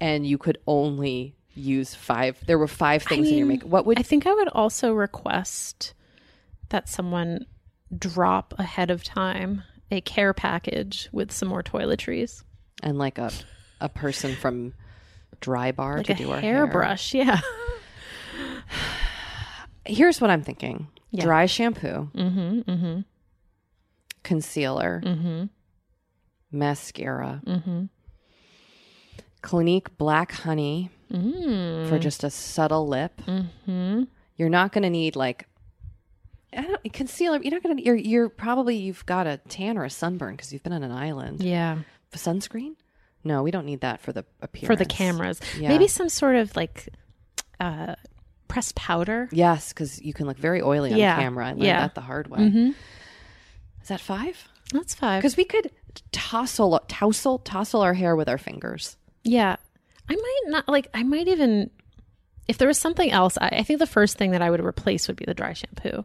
and 0.00 0.26
you 0.26 0.38
could 0.38 0.58
only 0.66 1.34
use 1.54 1.94
five 1.94 2.38
there 2.46 2.58
were 2.58 2.68
five 2.68 3.02
things 3.02 3.28
in 3.28 3.38
your 3.38 3.46
makeup 3.46 3.68
what 3.68 3.86
would 3.86 3.98
I 3.98 4.02
think 4.02 4.26
I 4.26 4.32
would 4.32 4.48
also 4.48 4.92
request 4.92 5.94
that 6.70 6.88
someone 6.88 7.46
drop 7.96 8.54
ahead 8.58 8.90
of 8.90 9.04
time 9.04 9.62
a 9.90 10.00
care 10.00 10.34
package 10.34 11.08
with 11.12 11.30
some 11.30 11.48
more 11.48 11.62
toiletries, 11.62 12.42
and 12.82 12.98
like 12.98 13.18
a 13.18 13.30
a 13.80 13.88
person 13.88 14.34
from 14.34 14.74
Drybar 15.40 15.98
like 15.98 16.06
to 16.06 16.14
do 16.14 16.30
our 16.30 16.40
hair 16.40 16.66
hairbrush. 16.66 17.14
Yeah. 17.14 17.40
Here's 19.86 20.20
what 20.20 20.30
i'm 20.30 20.42
thinking 20.42 20.88
Yeah. 21.10 21.24
dry 21.24 21.46
shampoo 21.46 22.08
Mm-hmm. 22.14 22.60
Mm-hmm. 22.70 23.00
concealer 24.22 25.02
Mm-hmm. 25.04 25.44
mascara 26.52 27.40
Mm-hmm. 27.46 27.84
Clinique 29.42 29.96
Black 29.98 30.32
Honey 30.32 30.90
Mm. 31.12 31.88
for 31.88 31.98
just 31.98 32.24
a 32.24 32.30
subtle 32.30 32.88
lip. 32.88 33.12
Mm-hmm. 33.26 34.04
You're 34.36 34.48
not 34.48 34.72
going 34.72 34.82
to 34.84 34.90
need 34.90 35.14
like 35.16 35.46
I 36.56 36.62
don't 36.62 36.92
concealer. 36.92 37.38
You're 37.42 37.52
not 37.52 37.62
going 37.62 37.76
to. 37.76 37.84
You're 37.84 37.94
you're 37.94 38.28
probably 38.30 38.76
you've 38.76 39.04
got 39.06 39.26
a 39.26 39.36
tan 39.48 39.76
or 39.76 39.84
a 39.84 39.90
sunburn 39.90 40.34
because 40.34 40.50
you've 40.52 40.62
been 40.62 40.72
on 40.72 40.82
an 40.82 40.90
island. 40.90 41.42
Yeah. 41.42 41.78
Sunscreen? 42.14 42.74
No, 43.22 43.42
we 43.42 43.50
don't 43.50 43.66
need 43.66 43.82
that 43.82 44.00
for 44.00 44.12
the 44.12 44.24
appearance 44.40 44.66
For 44.66 44.76
the 44.76 44.86
cameras. 44.86 45.40
Yeah. 45.58 45.68
Maybe 45.68 45.86
some 45.88 46.08
sort 46.08 46.36
of 46.36 46.56
like 46.56 46.88
uh 47.60 47.94
pressed 48.54 48.74
powder. 48.76 49.28
Yes, 49.32 49.72
because 49.72 50.00
you 50.00 50.12
can 50.14 50.26
look 50.26 50.38
very 50.38 50.62
oily 50.62 50.92
on 50.92 50.98
Yeah. 50.98 51.16
camera. 51.16 51.46
I 51.46 51.50
learned 51.50 51.62
Yeah. 51.64 51.80
that 51.80 51.94
the 51.96 52.00
hard 52.00 52.28
way. 52.28 52.38
Mm-hmm. 52.38 52.70
Is 53.82 53.88
that 53.88 54.00
five? 54.00 54.48
That's 54.72 54.94
five. 54.94 55.20
Because 55.20 55.36
we 55.36 55.44
could 55.44 55.70
tousle, 56.12 56.80
tousle, 56.88 57.40
tousle 57.44 57.82
our 57.82 57.94
hair 57.94 58.14
with 58.14 58.28
our 58.28 58.38
fingers. 58.38 58.96
Yeah. 59.24 59.56
I 60.08 60.14
might 60.14 60.40
not 60.46 60.68
like 60.68 60.88
I 60.94 61.02
might 61.02 61.26
even 61.28 61.70
if 62.46 62.58
there 62.58 62.68
was 62.68 62.78
something 62.78 63.10
else, 63.10 63.36
I, 63.40 63.48
I 63.48 63.62
think 63.64 63.78
the 63.80 63.86
first 63.86 64.16
thing 64.18 64.30
that 64.32 64.42
I 64.42 64.50
would 64.50 64.64
replace 64.64 65.08
would 65.08 65.16
be 65.16 65.24
the 65.24 65.34
dry 65.34 65.52
shampoo. 65.54 66.04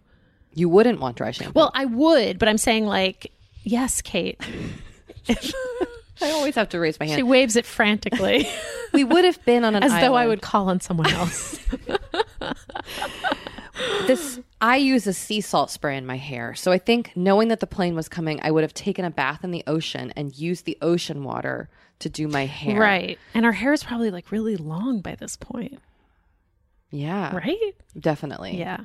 You 0.54 0.70
wouldn't 0.70 1.00
want 1.00 1.18
dry 1.18 1.32
shampoo. 1.32 1.54
Well, 1.54 1.72
I 1.76 1.86
would, 1.86 2.40
but 2.40 2.50
I'm 2.50 2.58
saying 2.58 2.86
like, 2.88 3.32
yes, 3.64 4.02
Kate. 4.02 4.42
I 6.22 6.32
always 6.32 6.56
have 6.56 6.70
to 6.70 6.80
raise 6.80 7.00
my 7.00 7.06
hand. 7.06 7.18
She 7.20 7.24
waves 7.24 7.56
it 7.56 7.66
frantically 7.66 8.48
we 8.94 9.04
would 9.04 9.24
have 9.26 9.44
been 9.46 9.64
on 9.64 9.76
an 9.76 9.84
as 9.90 9.92
though 9.92 10.16
I 10.16 10.22
island. 10.24 10.30
would 10.30 10.42
call 10.42 10.70
on 10.70 10.80
someone 10.82 11.08
else. 11.12 11.60
This 14.08 14.40
I 14.62 14.78
use 14.78 15.08
a 15.08 15.14
sea 15.14 15.42
salt 15.42 15.72
spray 15.72 15.98
in 15.98 16.06
my 16.06 16.18
hair. 16.18 16.54
So 16.56 16.72
I 16.72 16.78
think 16.78 17.14
knowing 17.16 17.48
that 17.50 17.60
the 17.60 17.68
plane 17.68 17.96
was 17.96 18.10
coming, 18.10 18.40
I 18.44 18.52
would 18.52 18.64
have 18.64 18.74
taken 18.74 19.06
a 19.06 19.12
bath 19.12 19.44
in 19.44 19.52
the 19.52 19.64
ocean 19.68 20.12
and 20.16 20.36
used 20.38 20.66
the 20.66 20.78
ocean 20.82 21.24
water 21.24 21.70
to 22.00 22.10
do 22.10 22.28
my 22.28 22.46
hair. 22.46 22.80
right. 22.80 23.20
And 23.34 23.46
our 23.46 23.52
hair 23.52 23.74
is 23.74 23.84
probably 23.84 24.12
like 24.12 24.32
really 24.32 24.58
long 24.58 25.02
by 25.02 25.16
this 25.16 25.36
point. 25.36 25.80
Yeah. 26.92 27.36
Right? 27.36 27.76
Definitely. 28.00 28.58
Yeah. 28.58 28.82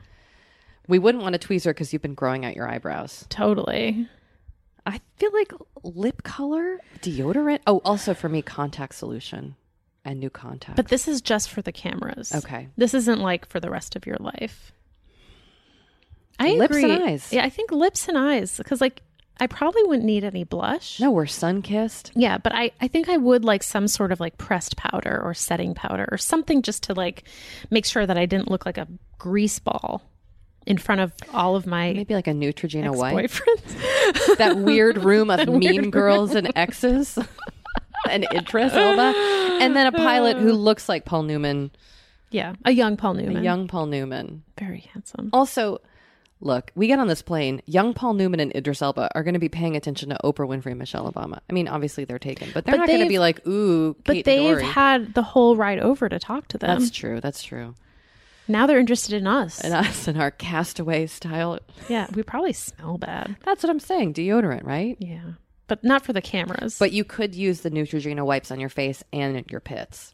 We 0.86 0.98
wouldn't 0.98 1.22
want 1.22 1.34
a 1.34 1.38
tweezer 1.38 1.70
because 1.70 1.92
you've 1.92 2.02
been 2.02 2.14
growing 2.14 2.44
out 2.44 2.54
your 2.54 2.68
eyebrows. 2.68 3.24
Totally. 3.30 4.08
I 4.86 5.00
feel 5.16 5.32
like 5.32 5.52
lip 5.82 6.22
color, 6.22 6.78
deodorant. 7.00 7.60
Oh, 7.66 7.80
also 7.84 8.12
for 8.12 8.28
me, 8.28 8.42
contact 8.42 8.94
solution 8.94 9.56
and 10.04 10.20
new 10.20 10.30
contacts. 10.30 10.76
But 10.76 10.88
this 10.88 11.08
is 11.08 11.20
just 11.22 11.50
for 11.50 11.62
the 11.62 11.72
cameras. 11.72 12.34
Okay. 12.34 12.68
This 12.76 12.94
isn't 12.94 13.20
like 13.20 13.46
for 13.48 13.60
the 13.60 13.70
rest 13.70 13.96
of 13.96 14.06
your 14.06 14.16
life. 14.20 14.72
I 16.38 16.52
Lips 16.52 16.76
and 16.76 16.90
agree. 16.92 17.06
eyes. 17.12 17.32
Yeah, 17.32 17.44
I 17.44 17.48
think 17.50 17.70
lips 17.70 18.08
and 18.08 18.18
eyes 18.18 18.56
because 18.58 18.80
like 18.80 19.02
I 19.40 19.46
probably 19.46 19.82
wouldn't 19.84 20.04
need 20.04 20.24
any 20.24 20.44
blush. 20.44 21.00
no, 21.00 21.10
we're 21.10 21.26
sun 21.26 21.62
kissed. 21.62 22.12
Yeah, 22.14 22.38
but 22.38 22.54
I, 22.54 22.70
I 22.80 22.88
think 22.88 23.08
I 23.08 23.16
would 23.16 23.44
like 23.44 23.62
some 23.62 23.88
sort 23.88 24.12
of 24.12 24.20
like 24.20 24.38
pressed 24.38 24.76
powder 24.76 25.20
or 25.24 25.34
setting 25.34 25.74
powder 25.74 26.08
or 26.10 26.18
something 26.18 26.62
just 26.62 26.84
to 26.84 26.94
like 26.94 27.24
make 27.70 27.84
sure 27.84 28.06
that 28.06 28.16
I 28.18 28.26
didn't 28.26 28.50
look 28.50 28.64
like 28.66 28.78
a 28.78 28.86
grease 29.18 29.58
ball 29.58 30.02
in 30.66 30.78
front 30.78 31.00
of 31.00 31.12
all 31.32 31.56
of 31.56 31.66
my 31.66 31.92
Maybe 31.92 32.14
like 32.14 32.26
a 32.28 32.32
Neutrogena 32.32 32.94
wipe. 32.96 33.14
boyfriends. 33.30 34.36
that 34.38 34.56
weird 34.56 34.98
room 34.98 35.30
of 35.30 35.48
mean 35.52 35.90
girls 35.90 36.34
and 36.34 36.50
exes 36.56 37.18
and 38.10 38.26
Idris 38.32 38.72
Elba. 38.72 39.14
And 39.62 39.74
then 39.76 39.86
a 39.86 39.92
pilot 39.92 40.36
who 40.36 40.52
looks 40.68 40.88
like 40.88 41.04
Paul 41.04 41.22
Newman, 41.24 41.70
yeah, 42.30 42.54
a 42.64 42.70
young 42.72 42.96
Paul 42.96 43.14
Newman. 43.14 43.36
a 43.38 43.42
young 43.42 43.68
Paul 43.68 43.86
Newman. 43.86 44.42
very 44.58 44.80
handsome. 44.92 45.30
Also, 45.32 45.78
look, 46.40 46.72
we 46.74 46.86
get 46.86 46.98
on 46.98 47.06
this 47.08 47.22
plane, 47.22 47.62
young 47.66 47.94
Paul 47.94 48.14
Newman 48.14 48.40
and 48.40 48.54
Idris 48.54 48.82
Elba 48.82 49.08
are 49.14 49.22
going 49.22 49.34
to 49.34 49.40
be 49.40 49.48
paying 49.48 49.76
attention 49.76 50.10
to 50.10 50.18
Oprah 50.24 50.46
Winfrey 50.48 50.66
and 50.72 50.78
Michelle 50.78 51.10
Obama. 51.10 51.38
I 51.48 51.52
mean, 51.52 51.68
obviously 51.68 52.04
they're 52.04 52.18
taken, 52.18 52.50
but 52.52 52.64
they're 52.64 52.72
But 52.74 52.78
not 52.80 52.86
going 52.88 52.98
to 52.98 53.04
they've- 53.04 53.08
be 53.10 53.18
like, 53.18 53.46
ooh, 53.46 53.94
But 54.04 54.14
Kate 54.14 54.24
they've 54.24 54.56
Doree. 54.58 54.64
had 54.64 55.14
the 55.14 55.22
whole 55.22 55.56
ride 55.56 55.78
over 55.78 56.08
to 56.08 56.18
talk 56.18 56.48
to 56.48 56.58
them. 56.58 56.78
That's 56.78 56.90
true. 56.90 57.20
That's 57.20 57.42
true. 57.42 57.74
now 58.48 58.66
they're 58.66 58.78
interested 58.80 59.14
in 59.14 59.26
us. 59.26 59.60
And 59.60 59.72
us 59.72 60.06
and 60.08 60.20
our 60.20 60.30
castaway 60.30 61.06
style. 61.06 61.60
yeah, 61.88 62.08
we 62.14 62.22
probably 62.22 62.52
smell 62.52 62.98
bad. 62.98 63.36
That's 63.44 63.62
what 63.62 63.70
I'm 63.70 63.80
saying. 63.80 64.14
Deodorant, 64.14 64.64
right? 64.64 64.96
Yeah, 65.00 65.22
but 65.66 65.82
not 65.84 66.04
for 66.04 66.12
the 66.12 66.20
cameras. 66.22 66.76
But 66.78 66.92
you 66.92 67.04
could 67.04 67.34
use 67.34 67.60
the 67.60 67.70
Neutrogena 67.70 68.24
wipes 68.24 68.50
on 68.50 68.60
your 68.60 68.68
face 68.68 69.02
and 69.12 69.44
your 69.50 69.60
pits. 69.60 70.12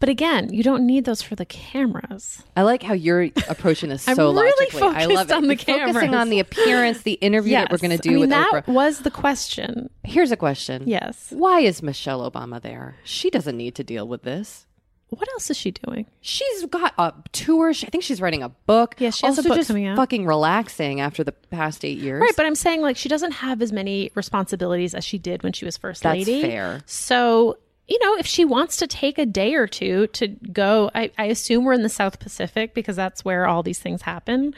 but 0.00 0.08
again, 0.08 0.52
you 0.52 0.62
don't 0.62 0.84
need 0.86 1.04
those 1.04 1.22
for 1.22 1.34
the 1.34 1.46
cameras. 1.46 2.42
I 2.56 2.62
like 2.62 2.82
how 2.82 2.92
you're 2.94 3.22
approaching 3.48 3.88
this 3.90 4.06
I'm 4.08 4.16
so 4.16 4.32
really 4.32 4.50
logically. 4.58 4.82
I 4.82 5.06
love 5.06 5.28
focused 5.28 5.30
it. 5.30 5.32
on 5.32 5.42
the 5.48 5.54
You're 5.66 5.78
Focusing 5.86 6.14
on 6.14 6.28
the 6.30 6.40
appearance, 6.40 7.02
the 7.02 7.12
interview 7.14 7.52
that 7.54 7.70
we're 7.70 7.78
going 7.86 7.96
to 7.96 7.98
do 7.98 8.10
I 8.10 8.12
mean, 8.12 8.20
with 8.20 8.30
that 8.30 8.50
Oprah. 8.52 8.66
was 8.72 9.00
the 9.00 9.10
question. 9.10 9.88
Here's 10.02 10.30
a 10.32 10.36
question. 10.36 10.84
Yes. 10.86 11.28
Why 11.30 11.60
is 11.60 11.82
Michelle 11.82 12.28
Obama 12.30 12.60
there? 12.60 12.96
She 13.04 13.30
doesn't 13.30 13.56
need 13.56 13.74
to 13.76 13.84
deal 13.84 14.06
with 14.06 14.22
this. 14.22 14.66
What 15.14 15.28
else 15.30 15.50
is 15.50 15.56
she 15.56 15.70
doing? 15.70 16.06
She's 16.20 16.66
got 16.66 16.92
a 16.98 17.12
tour. 17.32 17.72
She- 17.72 17.86
I 17.86 17.90
think 17.90 18.04
she's 18.04 18.20
writing 18.20 18.42
a 18.42 18.48
book. 18.48 18.96
Yeah, 18.98 19.10
she 19.10 19.26
has 19.26 19.36
a 19.38 19.40
also 19.40 19.48
book 19.50 19.58
just 19.58 19.68
coming 19.68 19.86
out. 19.86 19.96
fucking 19.96 20.26
relaxing 20.26 21.00
after 21.00 21.24
the 21.24 21.32
past 21.32 21.84
eight 21.84 21.98
years. 21.98 22.20
Right, 22.20 22.32
but 22.36 22.46
I'm 22.46 22.54
saying 22.54 22.80
like 22.82 22.96
she 22.96 23.08
doesn't 23.08 23.32
have 23.32 23.62
as 23.62 23.72
many 23.72 24.10
responsibilities 24.14 24.94
as 24.94 25.04
she 25.04 25.18
did 25.18 25.42
when 25.42 25.52
she 25.52 25.64
was 25.64 25.76
first 25.76 26.02
That's 26.02 26.18
lady. 26.18 26.42
fair. 26.42 26.82
So, 26.86 27.58
you 27.86 27.98
know, 28.02 28.16
if 28.16 28.26
she 28.26 28.44
wants 28.44 28.76
to 28.78 28.86
take 28.86 29.18
a 29.18 29.26
day 29.26 29.54
or 29.54 29.66
two 29.66 30.06
to 30.08 30.28
go, 30.28 30.90
I, 30.94 31.10
I 31.18 31.24
assume 31.26 31.64
we're 31.64 31.74
in 31.74 31.82
the 31.82 31.88
South 31.88 32.18
Pacific 32.18 32.72
because 32.74 32.96
that's 32.96 33.24
where 33.24 33.46
all 33.46 33.62
these 33.62 33.78
things 33.78 34.02
happen. 34.02 34.54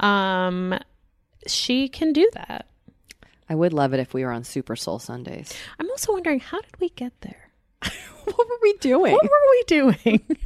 Um, 0.00 0.78
she 1.46 1.88
can 1.88 2.12
do 2.12 2.28
that. 2.34 2.66
I 3.50 3.54
would 3.54 3.72
love 3.72 3.94
it 3.94 4.00
if 4.00 4.12
we 4.12 4.24
were 4.24 4.30
on 4.30 4.44
Super 4.44 4.76
Soul 4.76 4.98
Sundays. 4.98 5.52
I'm 5.80 5.90
also 5.90 6.12
wondering 6.12 6.38
how 6.40 6.60
did 6.60 6.78
we 6.78 6.90
get 6.90 7.12
there? 7.22 7.47
What 8.38 8.48
were 8.48 8.58
we 8.62 8.72
doing? 8.74 9.12
What 9.14 9.24
were 9.24 9.50
we 9.50 9.64
doing? 9.66 10.36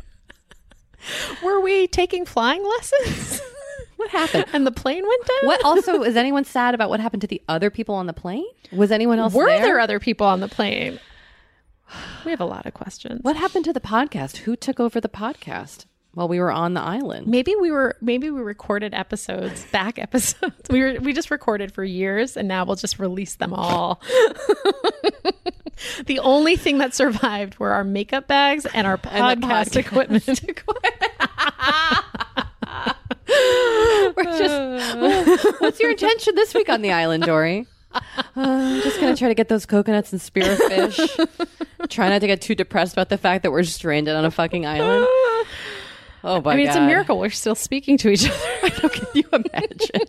were 1.43 1.61
we 1.61 1.86
taking 1.86 2.24
flying 2.24 2.64
lessons? 2.64 3.43
What 3.97 4.11
happened? 4.11 4.47
and 4.53 4.66
the 4.66 4.72
plane 4.72 5.07
went 5.07 5.26
down? 5.26 5.47
What 5.47 5.64
also 5.64 6.03
is 6.11 6.16
anyone 6.16 6.45
sad 6.45 6.74
about 6.74 6.88
what 6.88 6.99
happened 6.99 7.20
to 7.20 7.28
the 7.28 7.40
other 7.49 7.70
people 7.70 7.95
on 7.95 8.07
the 8.07 8.12
plane? 8.12 8.47
Was 8.72 8.90
anyone 8.90 9.20
else 9.20 9.32
Were 9.32 9.47
there? 9.47 9.61
there 9.62 9.78
other 9.78 10.01
people 10.01 10.26
on 10.26 10.40
the 10.40 10.49
plane? 10.49 10.99
We 12.24 12.32
have 12.32 12.40
a 12.40 12.45
lot 12.47 12.66
of 12.66 12.74
questions. 12.74 13.20
What 13.22 13.36
happened 13.36 13.64
to 13.66 13.72
the 13.72 13.80
podcast? 13.80 14.38
Who 14.38 14.57
took 14.57 14.80
over 14.80 15.01
the 15.01 15.09
podcast? 15.09 15.84
While 16.15 16.29
we 16.29 16.41
were 16.41 16.53
on 16.53 16.75
the 16.75 16.83
island. 16.83 17.27
Maybe 17.27 17.55
we 17.59 17.71
were 17.71 17.97
maybe 18.03 18.29
we 18.31 18.43
recorded 18.43 18.93
episodes, 18.93 19.65
back 19.73 19.99
episodes. 19.99 20.55
We 20.69 20.83
were 20.83 21.01
we 21.01 21.15
just 21.15 21.31
recorded 21.31 21.73
for 21.73 21.83
years 21.85 22.37
and 22.37 22.47
now 22.47 22.67
we'll 22.67 22.77
just 22.77 22.99
release 22.99 23.37
them 23.37 23.55
all. 23.55 24.03
the 26.07 26.19
only 26.19 26.57
thing 26.57 26.77
that 26.79 26.95
survived 26.95 27.59
were 27.59 27.71
our 27.71 27.85
makeup 27.85 28.27
bags 28.29 28.67
and 28.67 28.87
our 28.87 28.95
And 29.11 29.43
podcast, 29.43 29.71
podcast 29.71 29.77
equipment. 29.77 30.27
We're 34.17 34.25
just. 34.25 35.61
what's 35.63 35.81
your 35.81 35.93
intention 35.93 36.35
this 36.35 36.53
week 36.53 36.69
on 36.69 36.83
the 36.83 36.93
island, 36.93 37.25
Doree? 37.25 37.67
Uh, 37.95 38.01
I'm 38.37 38.83
just 38.83 39.01
gonna 39.01 39.17
try 39.17 39.29
to 39.29 39.35
get 39.35 39.49
those 39.49 39.65
coconuts 39.65 40.13
and 40.13 40.21
spearfish. 40.21 41.89
try 41.89 42.11
not 42.11 42.21
to 42.21 42.27
get 42.27 42.43
too 42.43 42.55
depressed 42.55 42.93
about 42.93 43.09
the 43.09 43.17
fact 43.19 43.45
that 43.45 43.51
we're 43.51 43.63
stranded 43.65 44.15
on 44.15 44.27
a 44.27 44.31
fucking 44.31 44.67
island. 44.67 45.07
Oh 46.25 46.41
my 46.41 46.53
I 46.53 46.57
mean, 46.57 46.66
it's 46.68 46.77
a 46.77 46.87
miracle 46.87 47.18
we're 47.18 47.31
still 47.31 47.55
speaking 47.55 47.97
to 47.99 48.11
each 48.11 48.25
other. 48.62 48.70
How 48.70 48.89
can 48.89 49.07
you 49.14 49.25
imagine? 49.33 50.07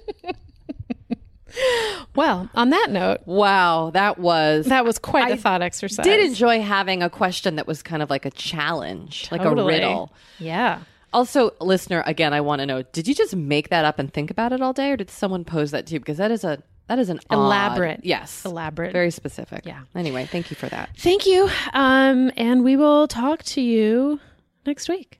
well, 2.16 2.49
on 2.55 2.70
that 2.72 2.89
note, 2.89 3.22
wow, 3.26 3.91
that 3.91 4.18
was. 4.18 4.66
that 4.68 4.86
was 4.86 4.97
quite 4.99 5.30
a 5.32 5.34
I 5.34 5.38
thought 5.38 5.61
exercise. 5.61 5.99
I 5.99 6.09
did 6.09 6.26
enjoy 6.26 6.61
having 6.61 7.03
a 7.03 7.09
question 7.09 7.55
that 7.55 7.68
was 7.68 7.82
kind 7.84 8.01
of 8.01 8.09
like 8.09 8.26
a 8.26 8.32
challenge, 8.32 9.28
like 9.32 9.41
a 9.41 9.53
riddle. 9.53 10.11
Yeah. 10.39 10.80
Also, 11.14 11.51
listener, 11.61 12.01
again, 12.07 12.34
I 12.34 12.41
want 12.41 12.59
to 12.61 12.66
know: 12.66 12.82
Did 12.82 13.07
you 13.07 13.14
just 13.14 13.36
make 13.36 13.70
that 13.70 13.86
up 13.86 13.99
and 13.99 14.11
think 14.11 14.32
about 14.32 14.51
it 14.51 14.61
all 14.61 14.74
day, 14.74 14.91
or 14.91 14.97
did 14.97 15.09
someone 15.11 15.43
pose 15.45 15.72
that 15.72 15.86
to 15.88 15.93
you? 15.93 15.99
Because 15.99 16.18
that 16.18 16.32
is 16.32 16.43
a 16.43 16.61
that 16.88 16.97
is 16.99 17.09
an 17.09 17.20
odd- 17.30 17.36
Elaborate. 17.38 18.01
yes, 18.03 18.43
Elaborate. 18.45 18.91
very 18.93 19.11
specific. 19.11 19.61
Yeah. 19.66 19.82
Anyway, 19.95 20.26
thank 20.26 20.49
you 20.49 20.55
for 20.55 20.68
that. 20.70 20.89
Thank 20.97 21.26
you. 21.28 21.49
Um, 21.74 22.32
and 22.36 22.64
we 22.64 22.76
will 22.78 23.07
talk 23.07 23.43
to 23.43 23.61
you 23.61 24.20
next 24.66 24.89
week. 24.89 25.20